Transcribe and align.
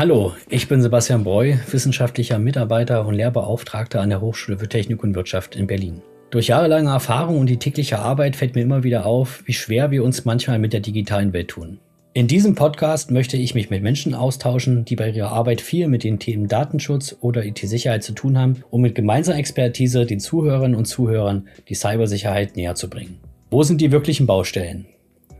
Hallo, 0.00 0.32
ich 0.48 0.66
bin 0.66 0.80
Sebastian 0.80 1.24
Breu, 1.24 1.56
wissenschaftlicher 1.70 2.38
Mitarbeiter 2.38 3.06
und 3.06 3.12
Lehrbeauftragter 3.12 4.00
an 4.00 4.08
der 4.08 4.22
Hochschule 4.22 4.58
für 4.58 4.66
Technik 4.66 5.02
und 5.02 5.14
Wirtschaft 5.14 5.56
in 5.56 5.66
Berlin. 5.66 6.00
Durch 6.30 6.46
jahrelange 6.46 6.88
Erfahrung 6.88 7.38
und 7.38 7.50
die 7.50 7.58
tägliche 7.58 7.98
Arbeit 7.98 8.34
fällt 8.34 8.54
mir 8.54 8.62
immer 8.62 8.82
wieder 8.82 9.04
auf, 9.04 9.42
wie 9.44 9.52
schwer 9.52 9.90
wir 9.90 10.02
uns 10.02 10.24
manchmal 10.24 10.58
mit 10.58 10.72
der 10.72 10.80
digitalen 10.80 11.34
Welt 11.34 11.48
tun. 11.48 11.80
In 12.14 12.28
diesem 12.28 12.54
Podcast 12.54 13.10
möchte 13.10 13.36
ich 13.36 13.54
mich 13.54 13.68
mit 13.68 13.82
Menschen 13.82 14.14
austauschen, 14.14 14.86
die 14.86 14.96
bei 14.96 15.10
ihrer 15.10 15.32
Arbeit 15.32 15.60
viel 15.60 15.86
mit 15.86 16.02
den 16.02 16.18
Themen 16.18 16.48
Datenschutz 16.48 17.14
oder 17.20 17.44
IT-Sicherheit 17.44 18.02
zu 18.02 18.12
tun 18.12 18.38
haben, 18.38 18.64
um 18.70 18.80
mit 18.80 18.94
gemeinsamer 18.94 19.36
Expertise 19.36 20.06
den 20.06 20.18
Zuhörerinnen 20.18 20.78
und 20.78 20.86
Zuhörern 20.86 21.46
die 21.68 21.74
Cybersicherheit 21.74 22.56
näher 22.56 22.74
zu 22.74 22.88
bringen. 22.88 23.18
Wo 23.50 23.64
sind 23.64 23.82
die 23.82 23.92
wirklichen 23.92 24.26
Baustellen? 24.26 24.86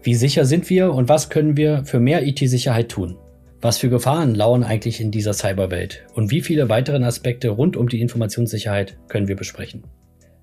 Wie 0.03 0.15
sicher 0.15 0.45
sind 0.45 0.69
wir 0.69 0.93
und 0.93 1.09
was 1.09 1.31
können 1.31 1.57
wir 1.57 1.87
für 1.87 1.99
mehr 1.99 2.27
IT-Sicherheit 2.27 2.91
tun? 2.91 3.17
Was 3.63 3.77
für 3.77 3.91
Gefahren 3.91 4.35
lauern 4.35 4.65
eigentlich 4.65 5.03
in 5.03 5.11
dieser 5.11 5.35
Cyberwelt 5.35 6.07
und 6.15 6.31
wie 6.31 6.41
viele 6.41 6.71
weitere 6.71 7.05
Aspekte 7.05 7.51
rund 7.51 7.77
um 7.77 7.91
die 7.91 8.01
Informationssicherheit 8.01 8.97
können 9.09 9.29
wir 9.29 9.37
besprechen? 9.37 9.85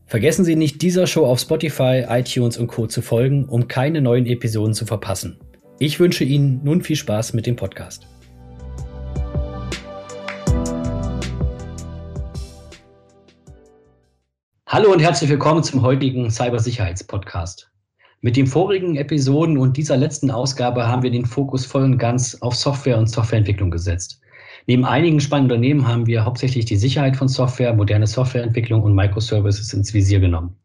Vergessen 0.06 0.46
Sie 0.46 0.56
nicht, 0.56 0.84
dieser 0.84 1.08
Show 1.08 1.26
auf 1.26 1.40
Spotify, 1.40 2.06
iTunes 2.08 2.60
und 2.60 2.68
Co. 2.68 2.86
zu 2.86 3.02
folgen, 3.02 3.46
um 3.46 3.68
keine 3.68 4.02
neuen 4.02 4.28
Episoden 4.28 4.76
zu 4.76 4.86
verpassen. 4.86 5.40
Ich 5.80 6.00
wünsche 6.00 6.26
Ihnen 6.26 6.62
nun 6.64 6.84
viel 6.84 6.96
Spaß 6.96 7.34
mit 7.34 7.48
dem 7.48 7.56
Podcast. 7.56 8.06
Hallo 14.68 14.94
und 14.94 15.00
herzlich 15.00 15.32
willkommen 15.32 15.64
zum 15.64 15.82
heutigen 15.82 16.30
Cybersicherheitspodcast. 16.30 17.72
Mit 18.22 18.36
den 18.36 18.48
vorigen 18.48 18.96
Episoden 18.96 19.60
und 19.60 19.78
dieser 19.78 19.96
letzten 19.96 20.32
Ausgabe 20.32 20.88
haben 20.88 21.04
wir 21.04 21.12
den 21.12 21.26
Fokus 21.26 21.68
voll 21.68 21.84
und 21.84 22.00
ganz 22.00 22.36
auf 22.42 22.56
Software 22.56 22.98
und 22.98 23.08
Softwareentwicklung 23.08 23.70
gesetzt. 23.70 24.20
Neben 24.66 24.86
einigen 24.86 25.20
spannenden 25.20 25.58
Unternehmen 25.58 25.88
haben 25.88 26.08
wir 26.08 26.26
hauptsächlich 26.26 26.66
die 26.66 26.78
Sicherheit 26.78 27.16
von 27.16 27.28
Software, 27.28 27.76
moderne 27.76 28.08
Softwareentwicklung 28.08 28.82
und 28.82 28.96
Microservices 28.96 29.72
ins 29.72 29.94
Visier 29.94 30.20
genommen. 30.20 30.56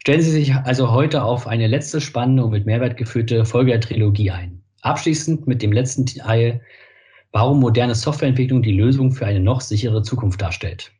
Stellen 0.00 0.22
Sie 0.22 0.30
sich 0.30 0.54
also 0.54 0.90
heute 0.90 1.22
auf 1.22 1.46
eine 1.46 1.66
letzte 1.66 2.00
spannende 2.00 2.44
und 2.44 2.52
mit 2.52 2.64
Mehrwert 2.64 2.96
geführte 2.96 3.44
Folge 3.44 3.72
der 3.72 3.82
Trilogie 3.82 4.30
ein. 4.30 4.62
Abschließend 4.80 5.46
mit 5.46 5.60
dem 5.60 5.72
letzten 5.72 6.06
Teil, 6.06 6.62
warum 7.30 7.60
moderne 7.60 7.94
Softwareentwicklung 7.94 8.62
die 8.62 8.72
Lösung 8.72 9.12
für 9.12 9.26
eine 9.26 9.40
noch 9.40 9.60
sichere 9.60 10.00
Zukunft 10.02 10.40
darstellt. 10.40 10.92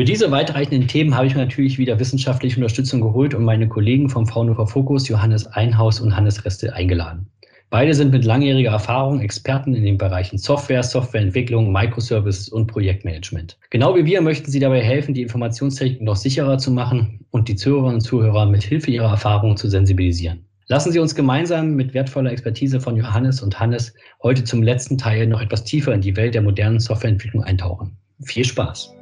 Für 0.00 0.04
diese 0.04 0.30
weitreichenden 0.30 0.88
Themen 0.88 1.14
habe 1.14 1.26
ich 1.26 1.34
mir 1.34 1.42
natürlich 1.42 1.76
wieder 1.76 2.00
wissenschaftliche 2.00 2.56
Unterstützung 2.56 3.02
geholt 3.02 3.34
und 3.34 3.44
meine 3.44 3.68
Kollegen 3.68 4.08
vom 4.08 4.26
Fraunhofer 4.26 4.66
Fokus, 4.66 5.06
Johannes 5.08 5.46
Einhaus 5.48 6.00
und 6.00 6.16
Hannes 6.16 6.42
Reste, 6.42 6.72
eingeladen. 6.72 7.26
Beide 7.68 7.92
sind 7.92 8.10
mit 8.10 8.24
langjähriger 8.24 8.70
Erfahrung 8.70 9.20
Experten 9.20 9.74
in 9.74 9.84
den 9.84 9.98
Bereichen 9.98 10.38
Software, 10.38 10.82
Softwareentwicklung, 10.82 11.70
Microservices 11.70 12.48
und 12.48 12.66
Projektmanagement. 12.66 13.58
Genau 13.68 13.94
wie 13.94 14.06
wir 14.06 14.22
möchten 14.22 14.50
sie 14.50 14.58
dabei 14.58 14.80
helfen, 14.80 15.12
die 15.12 15.20
Informationstechnik 15.20 16.00
noch 16.00 16.16
sicherer 16.16 16.56
zu 16.56 16.70
machen 16.70 17.20
und 17.30 17.48
die 17.48 17.56
Zuhörerinnen 17.56 17.96
und 17.96 18.00
Zuhörer 18.00 18.46
mit 18.46 18.62
Hilfe 18.62 18.90
ihrer 18.90 19.10
Erfahrungen 19.10 19.58
zu 19.58 19.68
sensibilisieren. 19.68 20.46
Lassen 20.68 20.92
Sie 20.92 20.98
uns 20.98 21.14
gemeinsam 21.14 21.74
mit 21.74 21.92
wertvoller 21.92 22.32
Expertise 22.32 22.80
von 22.80 22.96
Johannes 22.96 23.42
und 23.42 23.60
Hannes 23.60 23.92
heute 24.22 24.44
zum 24.44 24.62
letzten 24.62 24.96
Teil 24.96 25.26
noch 25.26 25.42
etwas 25.42 25.64
tiefer 25.64 25.92
in 25.92 26.00
die 26.00 26.16
Welt 26.16 26.32
der 26.32 26.40
modernen 26.40 26.80
Softwareentwicklung 26.80 27.44
eintauchen. 27.44 27.98
Viel 28.22 28.46
Spaß! 28.46 28.94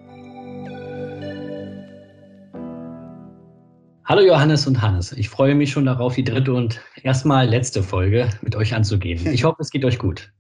Hallo 4.08 4.22
Johannes 4.22 4.66
und 4.66 4.80
Hannes. 4.80 5.12
Ich 5.12 5.28
freue 5.28 5.54
mich 5.54 5.70
schon 5.70 5.84
darauf, 5.84 6.14
die 6.14 6.24
dritte 6.24 6.54
und 6.54 6.80
erstmal 7.02 7.46
letzte 7.46 7.82
Folge 7.82 8.30
mit 8.40 8.56
euch 8.56 8.74
anzugehen. 8.74 9.26
Ich 9.26 9.44
hoffe, 9.44 9.58
es 9.60 9.68
geht 9.68 9.84
euch 9.84 9.98
gut. 9.98 10.32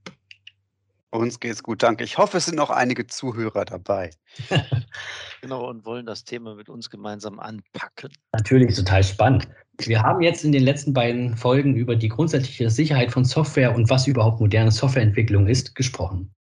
Uns 1.10 1.38
geht's 1.38 1.62
gut, 1.62 1.82
danke. 1.82 2.02
Ich 2.02 2.16
hoffe, 2.16 2.38
es 2.38 2.46
sind 2.46 2.56
noch 2.56 2.70
einige 2.70 3.06
Zuhörer 3.06 3.66
dabei. 3.66 4.08
genau, 5.42 5.68
und 5.68 5.84
wollen 5.84 6.06
das 6.06 6.24
Thema 6.24 6.54
mit 6.54 6.70
uns 6.70 6.88
gemeinsam 6.88 7.38
anpacken. 7.38 8.10
Natürlich, 8.32 8.74
total 8.74 9.04
spannend. 9.04 9.46
Wir 9.76 10.02
haben 10.02 10.22
jetzt 10.22 10.46
in 10.46 10.52
den 10.52 10.62
letzten 10.62 10.94
beiden 10.94 11.36
Folgen 11.36 11.76
über 11.76 11.94
die 11.94 12.08
grundsätzliche 12.08 12.70
Sicherheit 12.70 13.12
von 13.12 13.26
Software 13.26 13.74
und 13.74 13.90
was 13.90 14.06
überhaupt 14.06 14.40
moderne 14.40 14.70
Softwareentwicklung 14.70 15.46
ist, 15.46 15.74
gesprochen. 15.74 16.32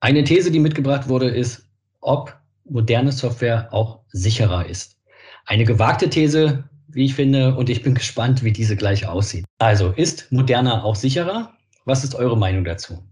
Eine 0.00 0.24
These, 0.24 0.50
die 0.50 0.60
mitgebracht 0.60 1.10
wurde, 1.10 1.28
ist, 1.28 1.68
ob 2.00 2.34
moderne 2.64 3.12
Software 3.12 3.68
auch 3.70 4.00
sicherer 4.12 4.64
ist. 4.64 4.96
Eine 5.44 5.64
gewagte 5.64 6.08
These, 6.08 6.69
wie 6.92 7.04
ich 7.04 7.14
finde, 7.14 7.54
und 7.56 7.70
ich 7.70 7.82
bin 7.82 7.94
gespannt, 7.94 8.42
wie 8.44 8.52
diese 8.52 8.76
gleich 8.76 9.06
aussieht. 9.06 9.44
Also, 9.58 9.92
ist 9.92 10.30
moderner 10.30 10.84
auch 10.84 10.96
sicherer? 10.96 11.52
Was 11.84 12.04
ist 12.04 12.14
eure 12.14 12.36
Meinung 12.36 12.64
dazu? 12.64 13.02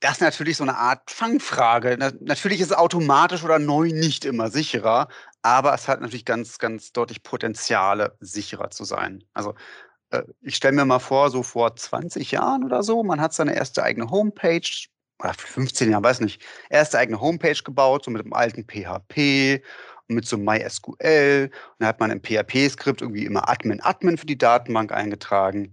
Das 0.00 0.14
ist 0.14 0.20
natürlich 0.20 0.56
so 0.56 0.64
eine 0.64 0.76
Art 0.76 1.10
Fangfrage. 1.10 1.96
Natürlich 2.20 2.60
ist 2.60 2.72
es 2.72 2.76
automatisch 2.76 3.44
oder 3.44 3.60
neu 3.60 3.88
nicht 3.88 4.24
immer 4.24 4.50
sicherer, 4.50 5.08
aber 5.42 5.72
es 5.74 5.86
hat 5.86 6.00
natürlich 6.00 6.24
ganz, 6.24 6.58
ganz 6.58 6.92
deutlich 6.92 7.22
Potenziale, 7.22 8.16
sicherer 8.18 8.70
zu 8.70 8.84
sein. 8.84 9.22
Also 9.32 9.54
äh, 10.10 10.22
ich 10.40 10.56
stelle 10.56 10.74
mir 10.74 10.84
mal 10.84 10.98
vor, 10.98 11.30
so 11.30 11.44
vor 11.44 11.76
20 11.76 12.32
Jahren 12.32 12.64
oder 12.64 12.82
so, 12.82 13.04
man 13.04 13.20
hat 13.20 13.32
seine 13.32 13.54
erste 13.54 13.84
eigene 13.84 14.10
Homepage, 14.10 14.88
oder 15.22 15.34
15 15.34 15.90
Jahren, 15.90 16.02
weiß 16.02 16.20
nicht, 16.20 16.42
erste 16.68 16.98
eigene 16.98 17.20
Homepage 17.20 17.62
gebaut, 17.62 18.04
so 18.04 18.10
mit 18.10 18.24
dem 18.24 18.32
alten 18.32 18.64
PHP 18.64 19.62
mit 20.08 20.26
so 20.26 20.36
MySQL. 20.36 21.50
Und 21.52 21.76
dann 21.78 21.88
hat 21.88 22.00
man 22.00 22.10
im 22.10 22.20
PHP-Skript 22.20 23.02
irgendwie 23.02 23.24
immer 23.24 23.48
Admin, 23.48 23.80
Admin 23.80 24.18
für 24.18 24.26
die 24.26 24.38
Datenbank 24.38 24.92
eingetragen. 24.92 25.72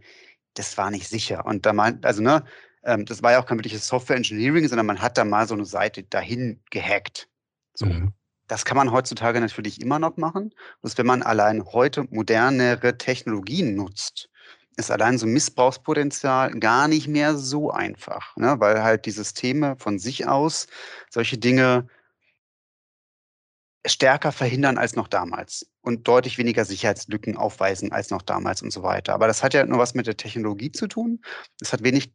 Das 0.53 0.77
war 0.77 0.91
nicht 0.91 1.07
sicher. 1.07 1.45
Und 1.45 1.65
da 1.65 1.73
meint, 1.73 2.05
also 2.05 2.21
ne, 2.21 2.43
ähm, 2.83 3.05
das 3.05 3.23
war 3.23 3.31
ja 3.31 3.39
auch 3.39 3.45
kein 3.45 3.57
wirkliches 3.57 3.87
Software 3.87 4.17
Engineering, 4.17 4.67
sondern 4.67 4.85
man 4.85 5.01
hat 5.01 5.17
da 5.17 5.25
mal 5.25 5.47
so 5.47 5.53
eine 5.53 5.65
Seite 5.65 6.03
dahin 6.03 6.61
gehackt. 6.69 7.27
So. 7.73 7.85
Mhm. 7.85 8.13
Das 8.47 8.65
kann 8.65 8.77
man 8.77 8.91
heutzutage 8.91 9.39
natürlich 9.39 9.79
immer 9.79 9.99
noch 9.99 10.17
machen. 10.17 10.53
Bloß 10.81 10.97
wenn 10.97 11.05
man 11.05 11.21
allein 11.21 11.63
heute 11.65 12.05
modernere 12.09 12.97
Technologien 12.97 13.75
nutzt, 13.75 14.27
ist 14.75 14.89
allein 14.89 15.17
so 15.17 15.27
Missbrauchspotenzial 15.27 16.51
gar 16.59 16.87
nicht 16.87 17.07
mehr 17.07 17.35
so 17.37 17.69
einfach, 17.69 18.35
ne? 18.37 18.55
weil 18.59 18.81
halt 18.81 19.05
die 19.05 19.11
Systeme 19.11 19.75
von 19.77 19.99
sich 19.99 20.27
aus 20.27 20.67
solche 21.09 21.37
Dinge 21.37 21.87
stärker 23.85 24.31
verhindern 24.31 24.77
als 24.77 24.95
noch 24.95 25.07
damals 25.07 25.69
und 25.81 26.07
deutlich 26.07 26.37
weniger 26.37 26.65
Sicherheitslücken 26.65 27.37
aufweisen 27.37 27.91
als 27.91 28.09
noch 28.09 28.21
damals 28.21 28.61
und 28.61 28.71
so 28.71 28.83
weiter. 28.83 29.13
Aber 29.13 29.27
das 29.27 29.41
hat 29.41 29.53
ja 29.53 29.65
nur 29.65 29.79
was 29.79 29.93
mit 29.93 30.07
der 30.07 30.17
Technologie 30.17 30.71
zu 30.71 30.87
tun. 30.87 31.21
Es 31.61 31.71
hat 31.71 31.83
wenig 31.83 32.11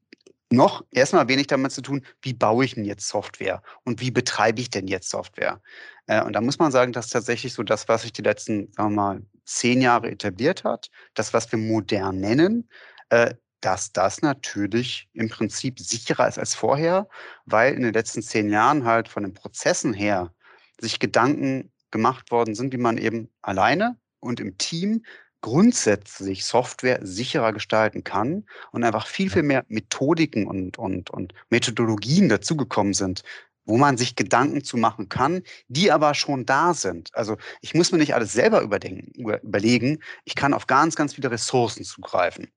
noch 0.50 0.84
erstmal 0.90 1.26
wenig 1.28 1.46
damit 1.46 1.72
zu 1.72 1.82
tun, 1.82 2.04
wie 2.22 2.34
baue 2.34 2.64
ich 2.64 2.74
denn 2.74 2.84
jetzt 2.84 3.08
Software 3.08 3.62
und 3.84 4.00
wie 4.00 4.10
betreibe 4.10 4.60
ich 4.60 4.70
denn 4.70 4.86
jetzt 4.86 5.10
Software. 5.10 5.60
Äh, 6.06 6.22
und 6.22 6.34
da 6.34 6.40
muss 6.40 6.58
man 6.58 6.70
sagen, 6.70 6.92
dass 6.92 7.08
tatsächlich 7.08 7.54
so 7.54 7.62
das, 7.62 7.88
was 7.88 8.02
sich 8.02 8.12
die 8.12 8.22
letzten, 8.22 8.70
sagen 8.72 8.94
wir 8.94 9.02
mal, 9.02 9.22
zehn 9.46 9.80
Jahre 9.80 10.10
etabliert 10.10 10.64
hat, 10.64 10.90
das, 11.14 11.32
was 11.32 11.50
wir 11.50 11.58
modern 11.58 12.20
nennen, 12.20 12.68
äh, 13.08 13.34
dass 13.60 13.92
das 13.92 14.20
natürlich 14.20 15.08
im 15.14 15.30
Prinzip 15.30 15.80
sicherer 15.80 16.28
ist 16.28 16.38
als 16.38 16.54
vorher, 16.54 17.08
weil 17.46 17.74
in 17.74 17.82
den 17.82 17.94
letzten 17.94 18.22
zehn 18.22 18.50
Jahren 18.50 18.84
halt 18.84 19.08
von 19.08 19.22
den 19.22 19.32
Prozessen 19.32 19.94
her 19.94 20.33
sich 20.80 20.98
Gedanken 20.98 21.72
gemacht 21.90 22.30
worden 22.30 22.54
sind, 22.54 22.72
wie 22.72 22.78
man 22.78 22.98
eben 22.98 23.28
alleine 23.42 23.96
und 24.20 24.40
im 24.40 24.58
Team 24.58 25.04
grundsätzlich 25.40 26.44
Software 26.46 27.00
sicherer 27.02 27.52
gestalten 27.52 28.02
kann 28.02 28.46
und 28.72 28.82
einfach 28.82 29.06
viel, 29.06 29.30
viel 29.30 29.42
mehr 29.42 29.64
Methodiken 29.68 30.46
und, 30.46 30.78
und, 30.78 31.10
und 31.10 31.34
Methodologien 31.50 32.30
dazugekommen 32.30 32.94
sind, 32.94 33.22
wo 33.66 33.76
man 33.76 33.96
sich 33.96 34.16
Gedanken 34.16 34.64
zu 34.64 34.76
machen 34.76 35.08
kann, 35.08 35.42
die 35.68 35.92
aber 35.92 36.14
schon 36.14 36.46
da 36.46 36.72
sind. 36.72 37.14
Also 37.14 37.36
ich 37.60 37.74
muss 37.74 37.92
mir 37.92 37.98
nicht 37.98 38.14
alles 38.14 38.32
selber 38.32 38.62
überdenken, 38.62 39.12
überlegen. 39.12 40.02
Ich 40.24 40.34
kann 40.34 40.54
auf 40.54 40.66
ganz, 40.66 40.96
ganz 40.96 41.14
viele 41.14 41.30
Ressourcen 41.30 41.84
zugreifen. 41.84 42.50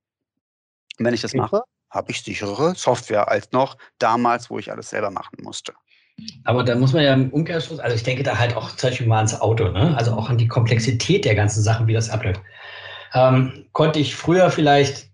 Und 0.98 1.06
wenn 1.06 1.14
ich 1.14 1.22
das 1.22 1.34
mache, 1.34 1.64
habe 1.90 2.12
ich 2.12 2.22
sicherere 2.22 2.76
Software 2.76 3.28
als 3.28 3.52
noch 3.52 3.78
damals, 4.00 4.50
wo 4.50 4.60
ich 4.60 4.72
alles 4.72 4.90
selber 4.90 5.12
machen 5.12 5.38
musste. 5.42 5.74
Aber 6.44 6.64
da 6.64 6.76
muss 6.76 6.94
man 6.94 7.04
ja 7.04 7.14
im 7.14 7.30
Umkehrschluss, 7.30 7.80
also 7.80 7.96
ich 7.96 8.04
denke 8.04 8.24
da 8.24 8.38
halt 8.38 8.56
auch 8.56 8.76
zum 8.76 8.90
Beispiel 8.90 9.08
mal 9.08 9.18
ans 9.18 9.40
Auto, 9.40 9.70
ne? 9.70 9.96
also 9.98 10.14
auch 10.14 10.30
an 10.30 10.38
die 10.38 10.48
Komplexität 10.48 11.26
der 11.26 11.36
ganzen 11.36 11.62
Sachen, 11.62 11.88
wie 11.88 11.94
das 11.94 12.10
abläuft. 12.10 12.42
Ähm, 13.14 13.66
konnte 13.74 14.00
ich 14.00 14.16
früher 14.16 14.50
vielleicht 14.50 15.10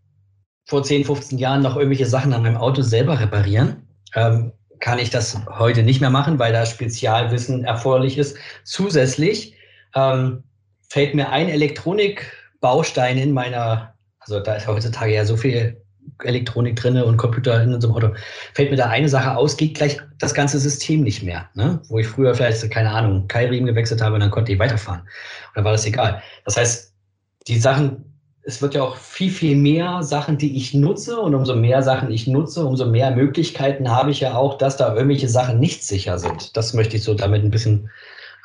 vor 0.65 0.83
10, 0.83 1.05
15 1.05 1.37
Jahren 1.37 1.61
noch 1.61 1.75
irgendwelche 1.75 2.05
Sachen 2.05 2.33
an 2.33 2.43
meinem 2.43 2.57
Auto 2.57 2.81
selber 2.81 3.19
reparieren? 3.19 3.87
Ähm, 4.15 4.53
kann 4.79 4.99
ich 4.99 5.09
das 5.09 5.37
heute 5.47 5.83
nicht 5.83 6.01
mehr 6.01 6.09
machen, 6.09 6.39
weil 6.39 6.51
da 6.51 6.65
Spezialwissen 6.65 7.63
erforderlich 7.63 8.17
ist. 8.17 8.37
Zusätzlich 8.63 9.55
ähm, 9.95 10.43
fällt 10.89 11.15
mir 11.15 11.29
ein 11.29 11.49
Elektronikbaustein 11.49 13.17
in 13.17 13.31
meiner, 13.31 13.93
also 14.19 14.39
da 14.39 14.55
ist 14.55 14.67
heutzutage 14.67 15.13
ja 15.13 15.25
so 15.25 15.37
viel 15.37 15.82
Elektronik 16.23 16.75
drin 16.75 17.01
und 17.01 17.17
Computer 17.17 17.61
in 17.61 17.73
unserem 17.73 17.95
Auto. 17.95 18.09
Fällt 18.53 18.71
mir 18.71 18.77
da 18.77 18.87
eine 18.89 19.09
Sache 19.09 19.35
aus, 19.35 19.57
geht 19.57 19.75
gleich 19.75 19.99
das 20.19 20.33
ganze 20.33 20.59
System 20.59 21.01
nicht 21.01 21.23
mehr. 21.23 21.49
Ne? 21.55 21.81
Wo 21.89 21.99
ich 21.99 22.07
früher 22.07 22.33
vielleicht, 22.35 22.69
keine 22.71 22.91
Ahnung, 22.91 23.27
Keilriemen 23.27 23.67
gewechselt 23.67 24.01
habe 24.01 24.15
und 24.15 24.21
dann 24.21 24.31
konnte 24.31 24.51
ich 24.51 24.59
weiterfahren. 24.59 25.01
Oder 25.53 25.65
war 25.65 25.71
das 25.71 25.85
egal. 25.85 26.21
Das 26.45 26.57
heißt, 26.57 26.93
die 27.47 27.59
Sachen 27.59 28.05
es 28.45 28.61
wird 28.61 28.73
ja 28.75 28.83
auch 28.83 28.97
viel, 28.97 29.31
viel 29.31 29.55
mehr 29.55 30.03
Sachen, 30.03 30.37
die 30.37 30.57
ich 30.57 30.73
nutze. 30.73 31.19
Und 31.19 31.33
umso 31.33 31.55
mehr 31.55 31.81
Sachen 31.81 32.11
ich 32.11 32.27
nutze, 32.27 32.65
umso 32.65 32.85
mehr 32.85 33.11
Möglichkeiten 33.11 33.89
habe 33.89 34.11
ich 34.11 34.19
ja 34.19 34.35
auch, 34.35 34.57
dass 34.57 34.77
da 34.77 34.93
irgendwelche 34.93 35.29
Sachen 35.29 35.59
nicht 35.59 35.83
sicher 35.85 36.19
sind. 36.19 36.55
Das 36.57 36.73
möchte 36.73 36.97
ich 36.97 37.03
so 37.03 37.13
damit 37.13 37.43
ein 37.43 37.51
bisschen 37.51 37.89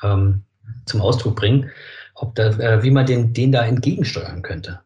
ähm, 0.03 0.45
zum 0.87 1.01
Ausdruck 1.01 1.37
bringen, 1.37 1.71
ob 2.15 2.35
da, 2.37 2.51
äh, 2.51 2.83
wie 2.83 2.91
man 2.91 3.07
den, 3.07 3.33
den 3.33 3.51
da 3.51 3.65
entgegensteuern 3.65 4.43
könnte. 4.43 4.81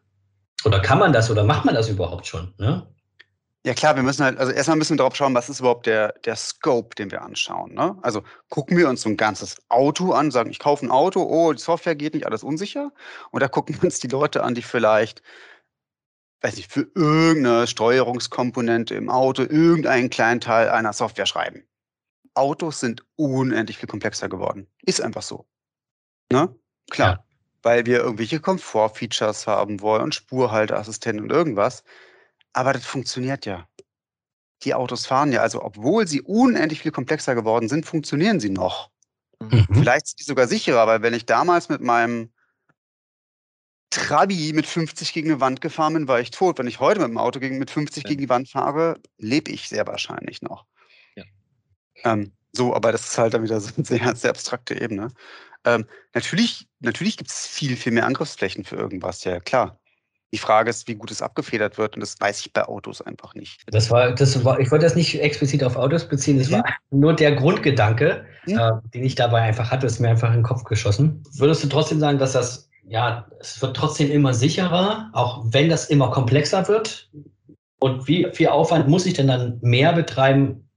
Oder 0.65 0.79
kann 0.79 0.99
man 0.99 1.13
das 1.13 1.29
oder 1.29 1.43
macht 1.43 1.65
man 1.65 1.75
das 1.75 1.89
überhaupt 1.89 2.27
schon? 2.27 2.53
Ne? 2.57 2.87
Ja 3.65 3.73
klar, 3.73 3.95
wir 3.95 4.03
müssen 4.03 4.25
halt, 4.25 4.37
also 4.37 4.51
erstmal 4.51 4.77
müssen 4.77 4.93
wir 4.93 4.97
darauf 4.97 5.15
schauen, 5.15 5.33
was 5.33 5.47
ist 5.47 5.61
überhaupt 5.61 5.85
der, 5.85 6.13
der 6.25 6.35
Scope, 6.35 6.95
den 6.95 7.11
wir 7.11 7.21
anschauen. 7.21 7.73
Ne? 7.73 7.97
Also 8.01 8.23
gucken 8.49 8.77
wir 8.77 8.89
uns 8.89 9.03
so 9.03 9.09
ein 9.09 9.15
ganzes 9.15 9.61
Auto 9.69 10.11
an, 10.11 10.31
sagen, 10.31 10.51
ich 10.51 10.59
kaufe 10.59 10.85
ein 10.85 10.91
Auto, 10.91 11.23
oh, 11.23 11.53
die 11.53 11.61
Software 11.61 11.95
geht 11.95 12.13
nicht, 12.13 12.25
alles 12.25 12.43
unsicher. 12.43 12.91
Und 13.31 13.41
da 13.41 13.47
gucken 13.47 13.75
wir 13.75 13.85
uns 13.85 13.99
die 13.99 14.09
Leute 14.09 14.43
an, 14.43 14.53
die 14.53 14.63
vielleicht, 14.63 15.21
weiß 16.41 16.57
nicht, 16.57 16.69
für 16.69 16.87
irgendeine 16.93 17.65
Steuerungskomponente 17.65 18.95
im 18.95 19.09
Auto 19.09 19.43
irgendeinen 19.43 20.09
kleinen 20.09 20.41
Teil 20.41 20.67
einer 20.69 20.91
Software 20.91 21.25
schreiben. 21.25 21.63
Autos 22.33 22.81
sind 22.81 23.05
unendlich 23.15 23.77
viel 23.77 23.87
komplexer 23.87 24.27
geworden. 24.27 24.67
Ist 24.81 25.01
einfach 25.01 25.21
so. 25.21 25.45
Ne? 26.31 26.53
Klar. 26.89 27.11
Ja. 27.11 27.32
Weil 27.63 27.85
wir 27.85 27.99
irgendwelche 27.99 28.39
Komfortfeatures 28.39 29.47
haben 29.47 29.81
wollen 29.81 30.03
und 30.03 30.15
Spurhalteassistenten 30.15 31.23
und 31.23 31.31
irgendwas. 31.31 31.83
Aber 32.53 32.73
das 32.73 32.85
funktioniert 32.85 33.45
ja. 33.45 33.67
Die 34.63 34.73
Autos 34.73 35.05
fahren 35.05 35.31
ja. 35.31 35.41
Also, 35.41 35.63
obwohl 35.63 36.07
sie 36.07 36.21
unendlich 36.21 36.81
viel 36.81 36.91
komplexer 36.91 37.35
geworden 37.35 37.67
sind, 37.67 37.85
funktionieren 37.85 38.39
sie 38.39 38.49
noch. 38.49 38.91
Mhm. 39.39 39.65
Vielleicht 39.71 40.07
sind 40.07 40.19
die 40.19 40.23
sogar 40.25 40.47
sicherer, 40.47 40.87
weil 40.87 41.01
wenn 41.01 41.13
ich 41.13 41.25
damals 41.25 41.69
mit 41.69 41.81
meinem 41.81 42.31
Trabi 43.89 44.53
mit 44.53 44.65
50 44.65 45.13
gegen 45.13 45.29
eine 45.29 45.39
Wand 45.39 45.61
gefahren 45.61 45.93
bin, 45.93 46.07
war 46.07 46.19
ich 46.19 46.31
tot. 46.31 46.57
Wenn 46.57 46.67
ich 46.67 46.79
heute 46.79 46.99
mit 46.99 47.09
dem 47.09 47.17
Auto 47.17 47.39
gegen, 47.39 47.59
mit 47.59 47.69
50 47.69 48.03
ja. 48.03 48.07
gegen 48.07 48.21
die 48.21 48.29
Wand 48.29 48.49
fahre, 48.49 48.99
lebe 49.17 49.51
ich 49.51 49.69
sehr 49.69 49.85
wahrscheinlich 49.85 50.41
noch. 50.41 50.65
Ja. 51.15 51.23
Ähm, 52.03 52.33
so, 52.51 52.73
aber 52.73 52.91
das 52.91 53.05
ist 53.05 53.17
halt 53.17 53.33
dann 53.33 53.43
wieder 53.43 53.59
so 53.59 53.71
eine 53.75 53.85
sehr, 53.85 54.15
sehr 54.15 54.31
abstrakte 54.31 54.79
Ebene. 54.79 55.09
Ähm, 55.65 55.85
natürlich 56.13 56.67
natürlich 56.83 57.17
gibt 57.17 57.31
es 57.31 57.47
viel, 57.47 57.75
viel 57.75 57.91
mehr 57.91 58.05
Angriffsflächen 58.05 58.63
für 58.63 58.75
irgendwas, 58.75 59.23
ja 59.23 59.39
klar. 59.39 59.79
Die 60.31 60.39
Frage 60.39 60.71
ist, 60.71 60.87
wie 60.87 60.95
gut 60.95 61.11
es 61.11 61.21
abgefedert 61.21 61.77
wird 61.77 61.95
und 61.95 62.01
das 62.01 62.19
weiß 62.19 62.39
ich 62.39 62.53
bei 62.53 62.65
Autos 62.65 63.01
einfach 63.01 63.35
nicht. 63.35 63.61
Das 63.67 63.91
war, 63.91 64.13
das 64.13 64.43
war, 64.43 64.59
ich 64.59 64.71
wollte 64.71 64.85
das 64.85 64.95
nicht 64.95 65.21
explizit 65.21 65.63
auf 65.63 65.75
Autos 65.75 66.07
beziehen, 66.07 66.39
das 66.39 66.49
mhm. 66.49 66.53
war 66.53 66.65
nur 66.89 67.15
der 67.15 67.33
Grundgedanke, 67.33 68.25
mhm. 68.45 68.57
äh, 68.57 68.71
den 68.93 69.03
ich 69.03 69.15
dabei 69.15 69.41
einfach 69.41 69.69
hatte, 69.71 69.85
ist 69.85 69.99
mir 69.99 70.09
einfach 70.09 70.29
in 70.29 70.39
den 70.39 70.43
Kopf 70.43 70.63
geschossen. 70.63 71.23
Würdest 71.33 71.63
du 71.63 71.69
trotzdem 71.69 71.99
sagen, 71.99 72.17
dass 72.17 72.33
das, 72.33 72.69
ja, 72.87 73.27
es 73.39 73.61
wird 73.61 73.75
trotzdem 73.75 74.09
immer 74.09 74.33
sicherer, 74.33 75.09
auch 75.13 75.45
wenn 75.45 75.69
das 75.69 75.89
immer 75.89 76.09
komplexer 76.09 76.67
wird? 76.67 77.11
Und 77.79 78.07
wie 78.07 78.27
viel 78.33 78.47
Aufwand 78.47 78.87
muss 78.87 79.05
ich 79.05 79.13
denn 79.13 79.27
dann 79.27 79.59
mehr 79.61 79.93
betreiben, 79.93 80.67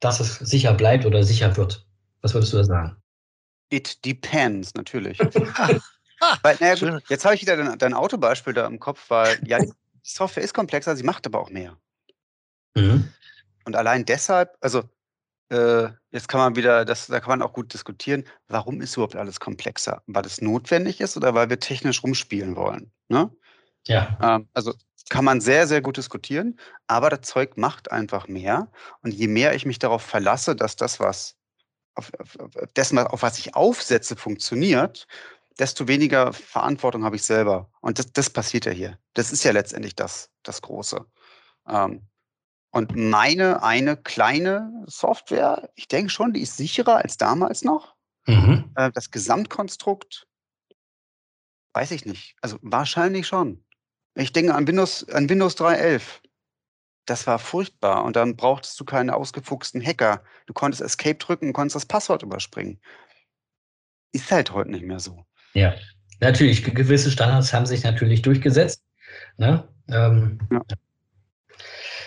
dass 0.00 0.20
es 0.20 0.34
sicher 0.34 0.74
bleibt 0.74 1.06
oder 1.06 1.22
sicher 1.22 1.56
wird? 1.56 1.86
Was 2.20 2.34
würdest 2.34 2.52
du 2.52 2.58
da 2.58 2.64
sagen? 2.64 2.96
It 3.70 4.04
depends, 4.04 4.74
natürlich. 4.74 5.18
Weil, 6.42 6.56
naja, 6.60 6.74
gut, 6.74 7.02
jetzt 7.08 7.24
habe 7.24 7.34
ich 7.34 7.42
wieder 7.42 7.56
dein, 7.56 7.78
dein, 7.78 7.94
Autobeispiel 7.94 8.52
da 8.52 8.66
im 8.66 8.80
Kopf, 8.80 9.08
weil 9.08 9.38
ja, 9.46 9.60
die 9.60 9.72
Software 10.02 10.42
ist 10.42 10.52
komplexer, 10.52 10.96
sie 10.96 11.04
macht 11.04 11.26
aber 11.26 11.40
auch 11.40 11.50
mehr. 11.50 11.76
Mhm. 12.74 13.12
Und 13.64 13.76
allein 13.76 14.04
deshalb, 14.04 14.56
also 14.60 14.82
äh, 15.50 15.88
jetzt 16.10 16.28
kann 16.28 16.40
man 16.40 16.56
wieder, 16.56 16.84
das, 16.84 17.06
da 17.06 17.20
kann 17.20 17.38
man 17.38 17.42
auch 17.42 17.52
gut 17.52 17.72
diskutieren, 17.72 18.24
warum 18.48 18.80
ist 18.80 18.96
überhaupt 18.96 19.16
alles 19.16 19.40
komplexer? 19.40 20.02
Weil 20.06 20.26
es 20.26 20.40
notwendig 20.40 21.00
ist 21.00 21.16
oder 21.16 21.34
weil 21.34 21.50
wir 21.50 21.60
technisch 21.60 22.02
rumspielen 22.02 22.56
wollen? 22.56 22.90
Ne? 23.08 23.30
Ja. 23.86 24.18
Ähm, 24.20 24.48
also 24.54 24.74
kann 25.08 25.24
man 25.24 25.40
sehr, 25.40 25.66
sehr 25.66 25.80
gut 25.80 25.96
diskutieren, 25.96 26.58
aber 26.86 27.10
das 27.10 27.22
Zeug 27.22 27.56
macht 27.56 27.90
einfach 27.90 28.28
mehr. 28.28 28.70
Und 29.02 29.12
je 29.12 29.28
mehr 29.28 29.54
ich 29.54 29.64
mich 29.64 29.78
darauf 29.78 30.02
verlasse, 30.02 30.54
dass 30.54 30.76
das, 30.76 31.00
was 31.00 31.37
auf, 31.98 32.12
auf, 32.18 32.38
auf 32.38 32.72
dessen, 32.76 32.98
auf 32.98 33.22
was 33.22 33.38
ich 33.38 33.54
aufsetze, 33.54 34.16
funktioniert, 34.16 35.06
desto 35.58 35.88
weniger 35.88 36.32
Verantwortung 36.32 37.04
habe 37.04 37.16
ich 37.16 37.24
selber. 37.24 37.70
Und 37.80 37.98
das, 37.98 38.12
das 38.12 38.30
passiert 38.30 38.64
ja 38.64 38.72
hier. 38.72 38.98
Das 39.14 39.32
ist 39.32 39.44
ja 39.44 39.52
letztendlich 39.52 39.96
das, 39.96 40.30
das 40.42 40.62
Große. 40.62 41.04
Ähm, 41.68 42.06
und 42.70 42.94
meine 42.94 43.62
eine 43.62 43.96
kleine 43.96 44.84
Software, 44.86 45.70
ich 45.74 45.88
denke 45.88 46.10
schon, 46.10 46.32
die 46.32 46.42
ist 46.42 46.56
sicherer 46.56 46.96
als 46.96 47.16
damals 47.16 47.64
noch. 47.64 47.96
Mhm. 48.26 48.70
Äh, 48.76 48.92
das 48.92 49.10
Gesamtkonstrukt, 49.10 50.28
weiß 51.74 51.90
ich 51.90 52.04
nicht. 52.04 52.36
Also 52.40 52.58
wahrscheinlich 52.62 53.26
schon. 53.26 53.64
Ich 54.14 54.32
denke 54.32 54.54
an 54.54 54.66
Windows, 54.66 55.08
an 55.08 55.28
Windows 55.28 55.56
3.11. 55.56 56.02
Das 57.08 57.26
war 57.26 57.38
furchtbar. 57.38 58.04
Und 58.04 58.16
dann 58.16 58.36
brauchtest 58.36 58.78
du 58.78 58.84
keine 58.84 59.16
ausgefuchsten 59.16 59.80
Hacker. 59.84 60.22
Du 60.44 60.52
konntest 60.52 60.82
Escape 60.82 61.14
drücken 61.14 61.48
und 61.48 61.52
konntest 61.54 61.76
das 61.76 61.86
Passwort 61.86 62.22
überspringen. 62.22 62.78
Ist 64.12 64.30
halt 64.30 64.52
heute 64.52 64.70
nicht 64.70 64.84
mehr 64.84 65.00
so. 65.00 65.24
Ja, 65.54 65.74
natürlich. 66.20 66.62
Gewisse 66.62 67.10
Standards 67.10 67.54
haben 67.54 67.64
sich 67.64 67.82
natürlich 67.82 68.20
durchgesetzt. 68.20 68.82
Ne? 69.38 69.66
Ähm, 69.90 70.38
ja. 70.52 70.60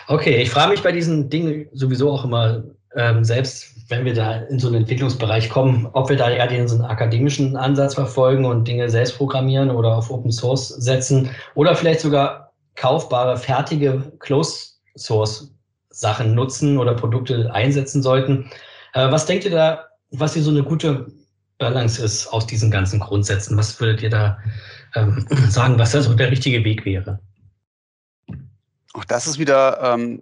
Okay, 0.07 0.39
ich 0.39 0.51
frage 0.51 0.71
mich 0.71 0.83
bei 0.83 0.92
diesen 0.92 1.31
Dingen 1.31 1.68
sowieso 1.71 2.12
auch 2.12 2.24
immer 2.24 2.63
ähm, 2.95 3.24
selbst, 3.24 3.89
wenn 3.89 4.06
wir 4.06 4.13
da 4.13 4.36
in 4.36 4.59
so 4.59 4.68
einen 4.68 4.77
Entwicklungsbereich 4.77 5.50
kommen, 5.50 5.88
ob 5.94 6.09
wir 6.09 6.18
da 6.18 6.30
eher 6.30 6.45
den 6.45 6.68
so 6.68 6.75
einen 6.75 6.86
akademischen 6.86 7.56
Ansatz 7.56 7.95
verfolgen 7.95 8.45
und 8.45 8.68
Dinge 8.68 8.88
selbst 8.88 9.18
programmieren 9.18 9.71
oder 9.71 9.98
auf 9.98 10.12
Open 10.12 10.31
Source 10.31 10.68
setzen 10.68 11.31
oder 11.56 11.75
vielleicht 11.75 12.01
sogar 12.01 12.53
kaufbare, 12.75 13.38
fertige 13.38 14.12
Closed 14.19 14.70
Source 14.97 15.53
Sachen 15.89 16.35
nutzen 16.35 16.77
oder 16.77 16.95
Produkte 16.95 17.53
einsetzen 17.53 18.01
sollten. 18.01 18.49
Äh, 18.93 19.11
was 19.11 19.25
denkt 19.25 19.45
ihr 19.45 19.51
da, 19.51 19.85
was 20.11 20.35
ihr 20.35 20.43
so 20.43 20.51
eine 20.51 20.63
gute 20.63 21.11
Balance 21.61 22.03
ist 22.03 22.27
aus 22.27 22.47
diesen 22.47 22.71
ganzen 22.71 22.99
Grundsätzen. 22.99 23.55
Was 23.55 23.79
würdet 23.79 24.01
ihr 24.01 24.09
da 24.09 24.39
ähm, 24.95 25.25
sagen, 25.49 25.77
was 25.77 25.91
da 25.91 26.01
so 26.01 26.13
der 26.13 26.31
richtige 26.31 26.63
Weg 26.65 26.83
wäre? 26.85 27.19
Auch 28.93 29.05
das 29.05 29.27
ist 29.27 29.38
wieder, 29.39 29.79
ähm, 29.81 30.21